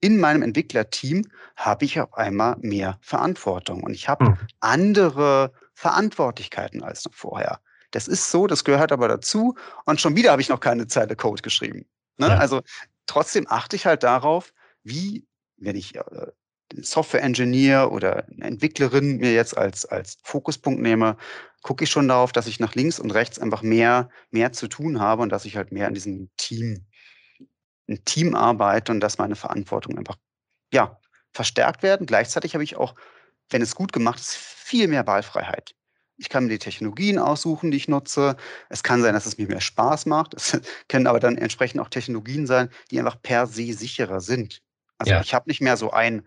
in 0.01 0.19
meinem 0.19 0.43
Entwicklerteam 0.43 1.27
habe 1.57 1.85
ich 1.85 2.01
auf 2.01 2.12
einmal 2.14 2.57
mehr 2.61 2.99
Verantwortung 3.01 3.83
und 3.85 3.95
ich 3.95 4.09
habe 4.09 4.27
hm. 4.27 4.37
andere 4.61 5.53
Verantwortlichkeiten 5.75 6.83
als 6.83 7.05
noch 7.05 7.14
vorher. 7.14 7.61
Das 7.93 8.09
ist 8.09 8.31
so, 8.31 8.47
das 8.47 8.64
gehört 8.64 8.93
aber 8.93 9.09
dazu 9.09 9.55
und 9.87 10.01
schon 10.01 10.17
wieder 10.17 10.33
habe 10.33 10.43
ich 10.43 10.49
noch 10.49 10.61
keine 10.61 10.88
Zeile 10.88 11.17
Code 11.17 11.41
geschrieben. 11.43 11.87
Ne? 12.19 12.29
Ja. 12.29 12.38
Also 12.38 12.62
trotzdem 13.07 13.47
achte 13.49 13.77
ich 13.77 13.87
halt 13.87 14.03
darauf, 14.03 14.53
wie, 14.83 15.27
wenn 15.57 15.77
ich 15.77 15.95
äh, 15.95 16.03
Software 16.83 17.23
Engineer 17.23 17.93
oder 17.93 18.27
eine 18.29 18.45
Entwicklerin 18.45 19.19
mir 19.19 19.33
jetzt 19.33 19.57
als, 19.57 19.87
als 19.87 20.19
Fokuspunkt 20.23 20.83
nehme, 20.83 21.17
gucke 21.62 21.85
ich 21.85 21.91
schon 21.91 22.09
darauf, 22.09 22.33
dass 22.33 22.47
ich 22.47 22.61
nach 22.61 22.75
links 22.75 22.99
und 23.01 23.11
rechts 23.11 23.38
einfach 23.38 23.62
mehr, 23.62 24.11
mehr 24.31 24.53
zu 24.53 24.69
tun 24.69 25.01
habe 25.01 25.23
und 25.23 25.31
dass 25.31 25.45
ich 25.45 25.57
halt 25.57 25.73
mehr 25.73 25.88
in 25.88 25.95
diesem 25.95 26.31
Team 26.37 26.87
ein 27.88 28.05
Team 28.05 28.35
arbeite 28.35 28.92
und 28.92 29.01
dass 29.01 29.18
meine 29.18 29.37
Verantwortung 29.37 29.98
einfach 29.98 30.16
ja, 30.72 30.98
verstärkt 31.33 31.83
werden. 31.83 32.07
Gleichzeitig 32.07 32.55
habe 32.55 32.64
ich 32.64 32.77
auch, 32.77 32.94
wenn 33.51 33.62
es 33.62 33.74
gut 33.74 33.92
gemacht 33.92 34.18
ist, 34.18 34.37
viel 34.37 34.88
mehr 34.88 35.07
Wahlfreiheit. 35.07 35.74
Ich 36.16 36.29
kann 36.29 36.44
mir 36.44 36.51
die 36.51 36.59
Technologien 36.59 37.18
aussuchen, 37.18 37.70
die 37.70 37.77
ich 37.77 37.88
nutze. 37.88 38.37
Es 38.68 38.83
kann 38.83 39.03
sein, 39.03 39.14
dass 39.14 39.24
es 39.24 39.38
mir 39.38 39.46
mehr 39.46 39.61
Spaß 39.61 40.07
macht. 40.07 40.35
Es 40.35 40.61
können 40.88 41.07
aber 41.07 41.20
dann 41.20 41.38
entsprechend 41.38 41.81
auch 41.81 41.88
Technologien 41.88 42.46
sein, 42.46 42.70
die 42.90 42.98
einfach 42.98 43.22
per 43.22 43.46
se 43.46 43.72
sicherer 43.72 44.20
sind. 44.20 44.61
Also 44.98 45.12
ja. 45.12 45.20
ich 45.20 45.33
habe 45.33 45.48
nicht 45.48 45.61
mehr 45.61 45.77
so 45.77 45.92
ein, 45.92 46.27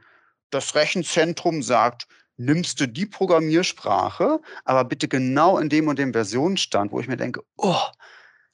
das 0.50 0.76
Rechenzentrum 0.76 1.62
sagt, 1.62 2.08
nimmst 2.38 2.80
du 2.80 2.88
die 2.88 3.06
Programmiersprache, 3.06 4.39
aber 4.63 4.86
bitte 4.86 5.08
genau 5.08 5.58
in 5.58 5.69
dem 5.69 5.88
und 5.89 6.00
dem 6.00 6.13
Versionsstand, 6.13 6.91
wo 6.91 7.00
ich 7.00 7.08
mir 7.08 7.17
denke, 7.17 7.43
oh, 7.58 7.84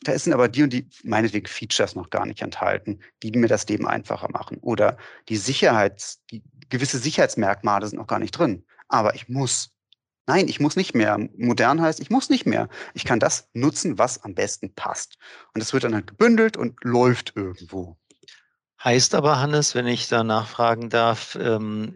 da 0.02 0.18
sind 0.18 0.34
aber 0.34 0.48
die 0.48 0.64
und 0.64 0.72
die, 0.74 0.88
meinetwegen, 1.04 1.48
Features 1.48 1.96
noch 1.96 2.10
gar 2.10 2.26
nicht 2.26 2.42
enthalten, 2.42 3.00
die 3.24 3.32
mir 3.32 3.48
das 3.48 3.68
Leben 3.68 3.88
einfacher 3.88 4.30
machen. 4.32 4.58
Oder 4.62 4.98
die 5.28 5.38
Sicherheits, 5.38 6.24
die 6.32 6.44
gewisse 6.70 7.00
Sicherheitsmerkmale 7.00 7.88
sind 7.88 7.98
noch 7.98 8.08
gar 8.08 8.20
nicht 8.20 8.32
drin. 8.32 8.64
Aber 8.88 9.16
ich 9.16 9.28
muss. 9.28 9.74
Nein, 10.30 10.50
ich 10.50 10.60
muss 10.60 10.76
nicht 10.76 10.94
mehr. 10.94 11.18
Modern 11.38 11.82
heißt, 11.82 12.02
ich 12.02 12.10
muss 12.10 12.30
nicht 12.30 12.46
mehr. 12.46 12.68
Ich 12.94 13.06
kann 13.06 13.20
das 13.20 13.50
nutzen, 13.54 13.98
was 13.98 14.24
am 14.24 14.36
besten 14.36 14.74
passt. 14.74 15.18
Und 15.54 15.62
es 15.62 15.72
wird 15.72 15.86
dann 15.86 15.96
halt 15.96 16.08
gebündelt 16.08 16.58
und 16.58 16.84
läuft 16.84 17.34
irgendwo. 17.36 17.98
Heißt 18.84 19.16
aber, 19.16 19.40
Hannes, 19.40 19.74
wenn 19.74 19.88
ich 19.88 20.10
da 20.10 20.26
nachfragen 20.26 20.90
darf, 20.90 21.38
ähm, 21.42 21.96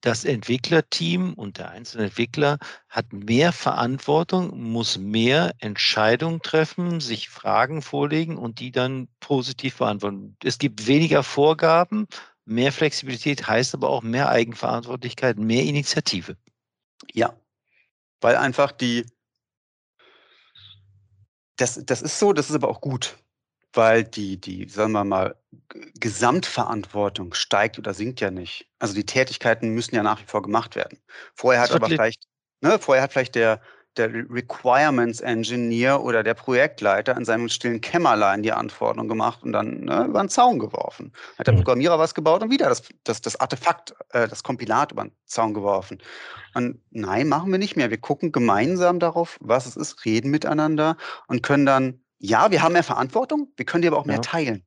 das 0.00 0.24
Entwicklerteam 0.24 1.34
und 1.34 1.58
der 1.58 1.70
einzelne 1.70 2.04
Entwickler 2.04 2.58
hat 2.88 3.12
mehr 3.12 3.52
Verantwortung, 3.52 4.58
muss 4.60 4.96
mehr 4.96 5.54
Entscheidungen 5.58 6.40
treffen, 6.40 7.00
sich 7.00 7.28
Fragen 7.28 7.82
vorlegen 7.82 8.36
und 8.36 8.60
die 8.60 8.70
dann 8.70 9.08
positiv 9.20 9.78
beantworten. 9.78 10.36
Es 10.44 10.58
gibt 10.58 10.86
weniger 10.86 11.22
Vorgaben, 11.24 12.06
mehr 12.44 12.72
Flexibilität 12.72 13.46
heißt 13.46 13.74
aber 13.74 13.90
auch 13.90 14.02
mehr 14.02 14.28
Eigenverantwortlichkeit, 14.28 15.38
mehr 15.38 15.64
Initiative. 15.64 16.36
Ja, 17.12 17.34
weil 18.20 18.36
einfach 18.36 18.72
die, 18.72 19.04
das, 21.56 21.84
das 21.84 22.02
ist 22.02 22.18
so, 22.18 22.32
das 22.32 22.50
ist 22.50 22.56
aber 22.56 22.68
auch 22.68 22.80
gut, 22.80 23.18
weil 23.78 24.02
die, 24.02 24.40
die, 24.40 24.68
sagen 24.68 24.90
wir 24.90 25.04
mal, 25.04 25.36
Gesamtverantwortung 26.00 27.32
steigt 27.32 27.78
oder 27.78 27.94
sinkt 27.94 28.20
ja 28.20 28.32
nicht. 28.32 28.68
Also 28.80 28.92
die 28.92 29.06
Tätigkeiten 29.06 29.68
müssen 29.68 29.94
ja 29.94 30.02
nach 30.02 30.20
wie 30.20 30.26
vor 30.26 30.42
gemacht 30.42 30.74
werden. 30.74 30.98
Vorher 31.32 31.62
hat 31.62 31.70
aber 31.70 31.86
vielleicht, 31.86 32.24
ne, 32.60 32.80
vorher 32.80 33.04
hat 33.04 33.12
vielleicht 33.12 33.36
der, 33.36 33.60
der 33.96 34.12
Requirements 34.12 35.20
Engineer 35.20 36.02
oder 36.02 36.24
der 36.24 36.34
Projektleiter 36.34 37.16
in 37.16 37.24
seinem 37.24 37.48
stillen 37.48 37.80
Kämmerlein 37.80 38.42
die 38.42 38.50
Anforderungen 38.50 39.08
gemacht 39.08 39.44
und 39.44 39.52
dann 39.52 39.84
ne, 39.84 40.06
über 40.08 40.24
den 40.24 40.28
Zaun 40.28 40.58
geworfen. 40.58 41.12
Hat 41.38 41.46
der 41.46 41.54
mhm. 41.54 41.58
Programmierer 41.58 42.00
was 42.00 42.16
gebaut 42.16 42.42
und 42.42 42.50
wieder 42.50 42.68
das, 42.68 42.82
das, 43.04 43.20
das 43.20 43.38
Artefakt, 43.38 43.94
äh, 44.10 44.26
das 44.26 44.42
Kompilat 44.42 44.90
über 44.90 45.04
den 45.04 45.12
Zaun 45.24 45.54
geworfen. 45.54 45.98
Und 46.54 46.80
nein, 46.90 47.28
machen 47.28 47.52
wir 47.52 47.60
nicht 47.60 47.76
mehr. 47.76 47.90
Wir 47.90 47.98
gucken 47.98 48.32
gemeinsam 48.32 48.98
darauf, 48.98 49.38
was 49.40 49.66
es 49.66 49.76
ist, 49.76 50.04
reden 50.04 50.32
miteinander 50.32 50.96
und 51.28 51.44
können 51.44 51.64
dann, 51.64 52.00
ja, 52.18 52.50
wir 52.50 52.62
haben 52.62 52.72
mehr 52.72 52.84
Verantwortung, 52.84 53.52
wir 53.56 53.64
können 53.64 53.82
die 53.82 53.88
aber 53.88 53.98
auch 53.98 54.06
ja. 54.06 54.12
mehr 54.12 54.20
teilen. 54.20 54.64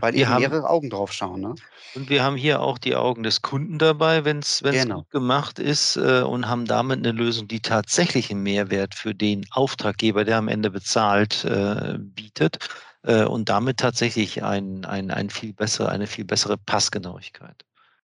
Weil 0.00 0.14
wir 0.14 0.22
eben 0.22 0.38
mehrere 0.38 0.70
Augen 0.70 0.88
drauf 0.88 1.12
schauen. 1.12 1.40
Ne? 1.40 1.54
Und 1.94 2.08
wir 2.08 2.22
haben 2.22 2.36
hier 2.36 2.60
auch 2.60 2.78
die 2.78 2.96
Augen 2.96 3.22
des 3.22 3.42
Kunden 3.42 3.78
dabei, 3.78 4.24
wenn 4.24 4.38
es 4.38 4.62
genau. 4.62 4.98
gut 4.98 5.10
gemacht 5.10 5.58
ist 5.58 5.96
äh, 5.96 6.22
und 6.22 6.48
haben 6.48 6.64
damit 6.64 6.98
eine 6.98 7.12
Lösung, 7.12 7.46
die 7.46 7.60
tatsächlich 7.60 8.30
einen 8.30 8.42
Mehrwert 8.42 8.94
für 8.94 9.14
den 9.14 9.44
Auftraggeber, 9.50 10.24
der 10.24 10.38
am 10.38 10.48
Ende 10.48 10.70
bezahlt, 10.70 11.44
äh, 11.44 11.98
bietet 11.98 12.58
äh, 13.02 13.24
und 13.24 13.48
damit 13.48 13.78
tatsächlich 13.78 14.42
ein, 14.42 14.84
ein, 14.84 15.10
ein 15.10 15.28
viel 15.28 15.52
bessere, 15.52 15.90
eine 15.90 16.06
viel 16.06 16.24
bessere 16.24 16.56
Passgenauigkeit. 16.56 17.64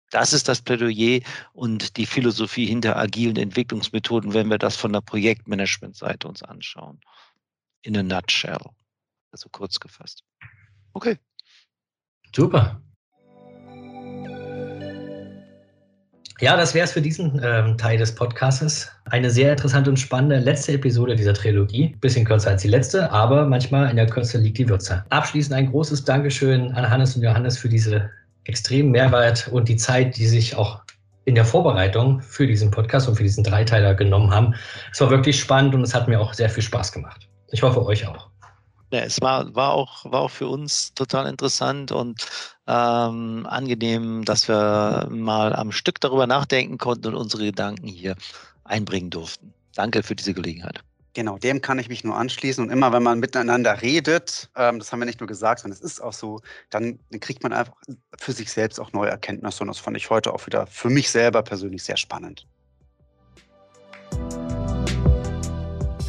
Das 0.10 0.32
ist 0.32 0.47
das 0.47 0.62
Plädoyer 0.62 1.19
und 1.54 1.97
die 1.97 2.06
Philosophie 2.06 2.65
hinter 2.65 2.95
agilen 2.95 3.36
Entwicklungsmethoden, 3.36 4.34
wenn 4.34 4.50
wir 4.50 4.58
das 4.58 4.78
von 4.78 4.93
der 4.93 5.02
Projektmanagement-Seite 5.02 6.28
uns 6.28 6.43
anschauen. 6.43 7.02
In 7.88 7.95
a 7.95 8.04
nutshell. 8.04 8.60
Also 9.32 9.47
kurz 9.50 9.80
gefasst. 9.80 10.21
Okay. 10.91 11.17
Super. 12.36 12.82
Ja, 16.41 16.58
das 16.58 16.73
wäre 16.73 16.84
es 16.84 16.91
für 16.91 17.02
diesen 17.02 17.39
ähm, 17.41 17.78
Teil 17.78 17.97
des 17.97 18.13
Podcasts. 18.13 18.91
Eine 19.06 19.30
sehr 19.30 19.52
interessante 19.54 19.89
und 19.89 19.95
spannende 19.95 20.39
letzte 20.39 20.73
Episode 20.73 21.15
dieser 21.15 21.34
Trilogie. 21.34 21.95
Bisschen 22.02 22.26
kürzer 22.26 22.50
als 22.50 22.62
die 22.62 22.67
letzte, 22.67 23.10
aber 23.10 23.45
manchmal 23.45 23.89
in 23.89 23.95
der 23.95 24.08
Kürze 24.08 24.38
liegt 24.38 24.58
die 24.58 24.67
Würze. 24.67 25.06
Abschließend 25.08 25.56
ein 25.56 25.71
großes 25.71 26.04
Dankeschön 26.04 26.73
an 26.73 26.89
Hannes 26.89 27.15
und 27.15 27.23
Johannes 27.23 27.58
für 27.58 27.69
diese 27.69 28.10
extremen 28.43 28.91
Mehrwert 28.91 29.47
und 29.47 29.69
die 29.69 29.78
Zeit, 29.78 30.17
die 30.17 30.28
sich 30.28 30.58
auch 30.58 30.82
in 31.23 31.36
der 31.36 31.45
Vorbereitung 31.45 32.19
für 32.19 32.47
diesen 32.47 32.69
Podcast 32.69 33.08
und 33.08 33.15
für 33.15 33.23
diesen 33.23 33.45
Dreiteiler 33.45 33.95
genommen 33.95 34.32
haben. 34.32 34.56
Es 34.91 35.00
war 35.00 35.10
wirklich 35.10 35.39
spannend 35.39 35.73
und 35.73 35.84
es 35.84 35.95
hat 35.95 36.10
mir 36.10 36.19
auch 36.19 36.34
sehr 36.34 36.50
viel 36.50 36.63
Spaß 36.63 36.91
gemacht. 36.91 37.26
Ich 37.51 37.62
hoffe, 37.63 37.86
euch 37.86 38.05
auch. 38.07 38.29
Ja, 38.91 39.01
es 39.01 39.19
war, 39.19 39.53
war, 39.53 39.73
auch, 39.73 40.10
war 40.10 40.21
auch 40.21 40.31
für 40.31 40.47
uns 40.47 40.93
total 40.93 41.27
interessant 41.27 41.91
und 41.91 42.25
ähm, 42.67 43.45
angenehm, 43.49 44.23
dass 44.23 44.47
wir 44.47 45.07
mal 45.12 45.53
am 45.53 45.73
Stück 45.73 45.99
darüber 45.99 46.25
nachdenken 46.25 46.77
konnten 46.77 47.07
und 47.07 47.15
unsere 47.15 47.45
Gedanken 47.45 47.88
hier 47.88 48.15
einbringen 48.63 49.10
durften. 49.10 49.53
Danke 49.75 50.03
für 50.03 50.15
diese 50.15 50.33
Gelegenheit. 50.33 50.81
Genau, 51.13 51.38
dem 51.38 51.62
kann 51.62 51.79
ich 51.79 51.89
mich 51.89 52.03
nur 52.03 52.15
anschließen. 52.15 52.63
Und 52.63 52.69
immer, 52.69 52.93
wenn 52.93 53.03
man 53.03 53.19
miteinander 53.19 53.81
redet, 53.81 54.49
ähm, 54.55 54.79
das 54.79 54.91
haben 54.91 54.99
wir 54.99 55.05
nicht 55.05 55.19
nur 55.19 55.27
gesagt, 55.27 55.62
sondern 55.62 55.77
es 55.77 55.83
ist 55.83 55.99
auch 55.99 56.13
so, 56.13 56.41
dann 56.69 56.99
kriegt 57.19 57.43
man 57.43 57.53
einfach 57.53 57.73
für 58.19 58.31
sich 58.31 58.51
selbst 58.51 58.79
auch 58.79 58.93
neue 58.93 59.10
Erkenntnisse. 59.10 59.63
Und 59.63 59.67
das 59.67 59.79
fand 59.79 59.97
ich 59.97 60.10
heute 60.10 60.33
auch 60.33 60.45
wieder 60.45 60.67
für 60.67 60.89
mich 60.89 61.10
selber 61.10 61.41
persönlich 61.41 61.83
sehr 61.83 61.97
spannend. 61.97 62.45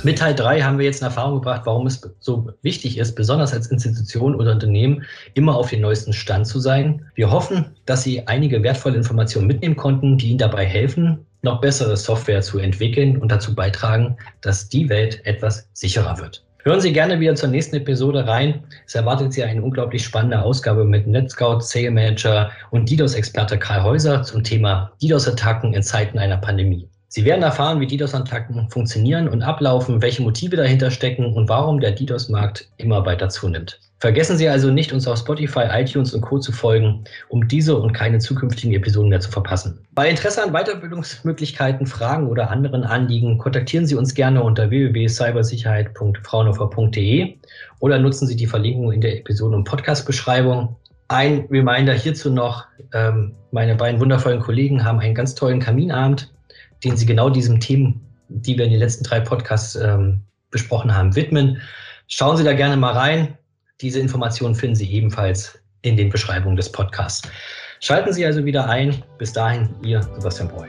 Mit 0.05 0.19
Teil 0.19 0.33
3 0.33 0.63
haben 0.63 0.79
wir 0.79 0.85
jetzt 0.85 1.01
in 1.01 1.07
Erfahrung 1.07 1.35
gebracht, 1.35 1.63
warum 1.65 1.89
es 1.89 2.01
so 2.21 2.53
wichtig 2.63 2.99
ist, 2.99 3.17
besonders 3.17 3.53
als 3.53 3.67
Institution 3.67 4.37
oder 4.37 4.53
Unternehmen 4.53 5.05
immer 5.35 5.57
auf 5.57 5.71
den 5.71 5.81
neuesten 5.81 6.13
Stand 6.13 6.47
zu 6.47 6.61
sein. 6.61 7.05
Wir 7.17 7.33
hoffen, 7.33 7.75
dass 7.85 8.05
Sie 8.05 8.25
einige 8.29 8.63
wertvolle 8.63 8.97
Informationen 8.97 9.49
mitnehmen 9.49 9.75
konnten, 9.75 10.17
die 10.17 10.29
Ihnen 10.29 10.39
dabei 10.39 10.65
helfen, 10.65 11.27
noch 11.43 11.61
bessere 11.61 11.97
Software 11.97 12.43
zu 12.43 12.61
entwickeln 12.61 13.17
und 13.17 13.33
dazu 13.33 13.57
beitragen, 13.57 14.17
dass 14.41 14.69
die 14.69 14.89
Welt 14.89 15.21
etwas 15.27 15.69
sicherer 15.73 16.17
wird. 16.19 16.45
Hören 16.63 16.81
Sie 16.81 16.93
gerne 16.93 17.19
wieder 17.19 17.35
zur 17.35 17.49
nächsten 17.49 17.77
Episode 17.77 18.25
rein. 18.25 18.63
Es 18.87 18.95
erwartet 18.95 19.33
Sie 19.33 19.43
eine 19.43 19.63
unglaublich 19.63 20.05
spannende 20.05 20.41
Ausgabe 20.43 20.85
mit 20.85 21.09
NetScout, 21.09 21.61
Sale 21.61 21.91
Manager 21.91 22.53
und 22.71 22.89
DDoS-Experte 22.89 23.59
Karl 23.59 23.83
Häuser 23.83 24.23
zum 24.23 24.45
Thema 24.45 24.93
DDoS-Attacken 25.03 25.75
in 25.75 25.83
Zeiten 25.83 26.19
einer 26.19 26.37
Pandemie. 26.37 26.89
Sie 27.11 27.25
werden 27.25 27.43
erfahren, 27.43 27.81
wie 27.81 27.87
DDoS-Attacken 27.87 28.69
funktionieren 28.69 29.29
und 29.29 29.43
ablaufen, 29.43 30.03
welche 30.03 30.23
Motive 30.23 30.57
dahinter 30.57 30.91
stecken 30.91 31.33
und 31.33 31.49
warum 31.49 31.81
der 31.81 31.93
DDoS-Markt 31.93 32.69
immer 32.77 33.07
weiter 33.07 33.31
zunimmt. 33.31 33.81
Vergessen 34.01 34.37
Sie 34.37 34.49
also 34.49 34.71
nicht, 34.71 34.93
uns 34.93 35.09
auf 35.09 35.19
Spotify, 35.19 35.65
iTunes 35.73 36.15
und 36.15 36.21
Co. 36.21 36.39
zu 36.39 36.53
folgen, 36.53 37.03
um 37.31 37.49
diese 37.49 37.77
und 37.77 37.95
keine 37.95 38.19
zukünftigen 38.19 38.75
Episoden 38.75 39.09
mehr 39.09 39.21
zu 39.21 39.31
verpassen. 39.31 39.81
Bei 39.93 40.09
Interesse 40.09 40.43
an 40.43 40.53
Weiterbildungsmöglichkeiten, 40.53 41.87
Fragen 41.87 42.29
oder 42.29 42.51
anderen 42.51 42.85
Anliegen 42.85 43.39
kontaktieren 43.39 43.87
Sie 43.87 43.95
uns 43.97 44.15
gerne 44.15 44.43
unter 44.43 44.71
www.cybersicherheit.fraunhofer.de 44.71 47.39
oder 47.81 47.99
nutzen 47.99 48.29
Sie 48.29 48.37
die 48.37 48.47
Verlinkung 48.47 48.93
in 48.93 49.01
der 49.01 49.19
Episoden- 49.19 49.55
und 49.55 49.65
Podcast-Beschreibung. 49.65 50.77
Ein 51.09 51.47
Reminder 51.51 51.95
hierzu 51.95 52.31
noch, 52.31 52.67
ähm, 52.93 53.33
meine 53.51 53.75
beiden 53.75 53.99
wundervollen 53.99 54.41
Kollegen 54.41 54.85
haben 54.85 55.01
einen 55.01 55.15
ganz 55.15 55.35
tollen 55.35 55.59
Kaminabend 55.59 56.31
den 56.85 56.97
Sie 56.97 57.07
genau 57.07 57.31
diesen 57.31 57.61
Themen, 57.61 58.01
die 58.29 58.57
wir 58.57 58.65
in 58.65 58.71
den 58.71 58.81
letzten 58.81 59.05
drei 59.05 59.21
Podcasts 59.21 59.77
ähm, 59.77 60.23
besprochen 60.51 60.95
haben, 60.95 61.15
widmen. 61.15 61.61
Schauen 62.09 62.37
Sie 62.37 62.45
da 62.45 62.53
gerne 62.53 62.77
mal 62.77 62.93
rein. 62.93 63.37
Diese 63.81 64.01
Informationen 64.01 64.55
finden 64.55 64.77
Sie 64.77 64.91
ebenfalls 64.91 65.59
in 65.83 65.97
den 65.97 66.11
Beschreibungen 66.11 66.57
des 66.57 66.71
Podcasts. 66.71 67.29
Schalten 67.81 68.13
Sie 68.13 68.27
also 68.27 68.45
wieder 68.45 68.69
ein. 68.69 69.03
Bis 69.19 69.33
dahin, 69.33 69.69
Ihr 69.83 70.03
Sebastian 70.03 70.49
Breu. 70.49 70.67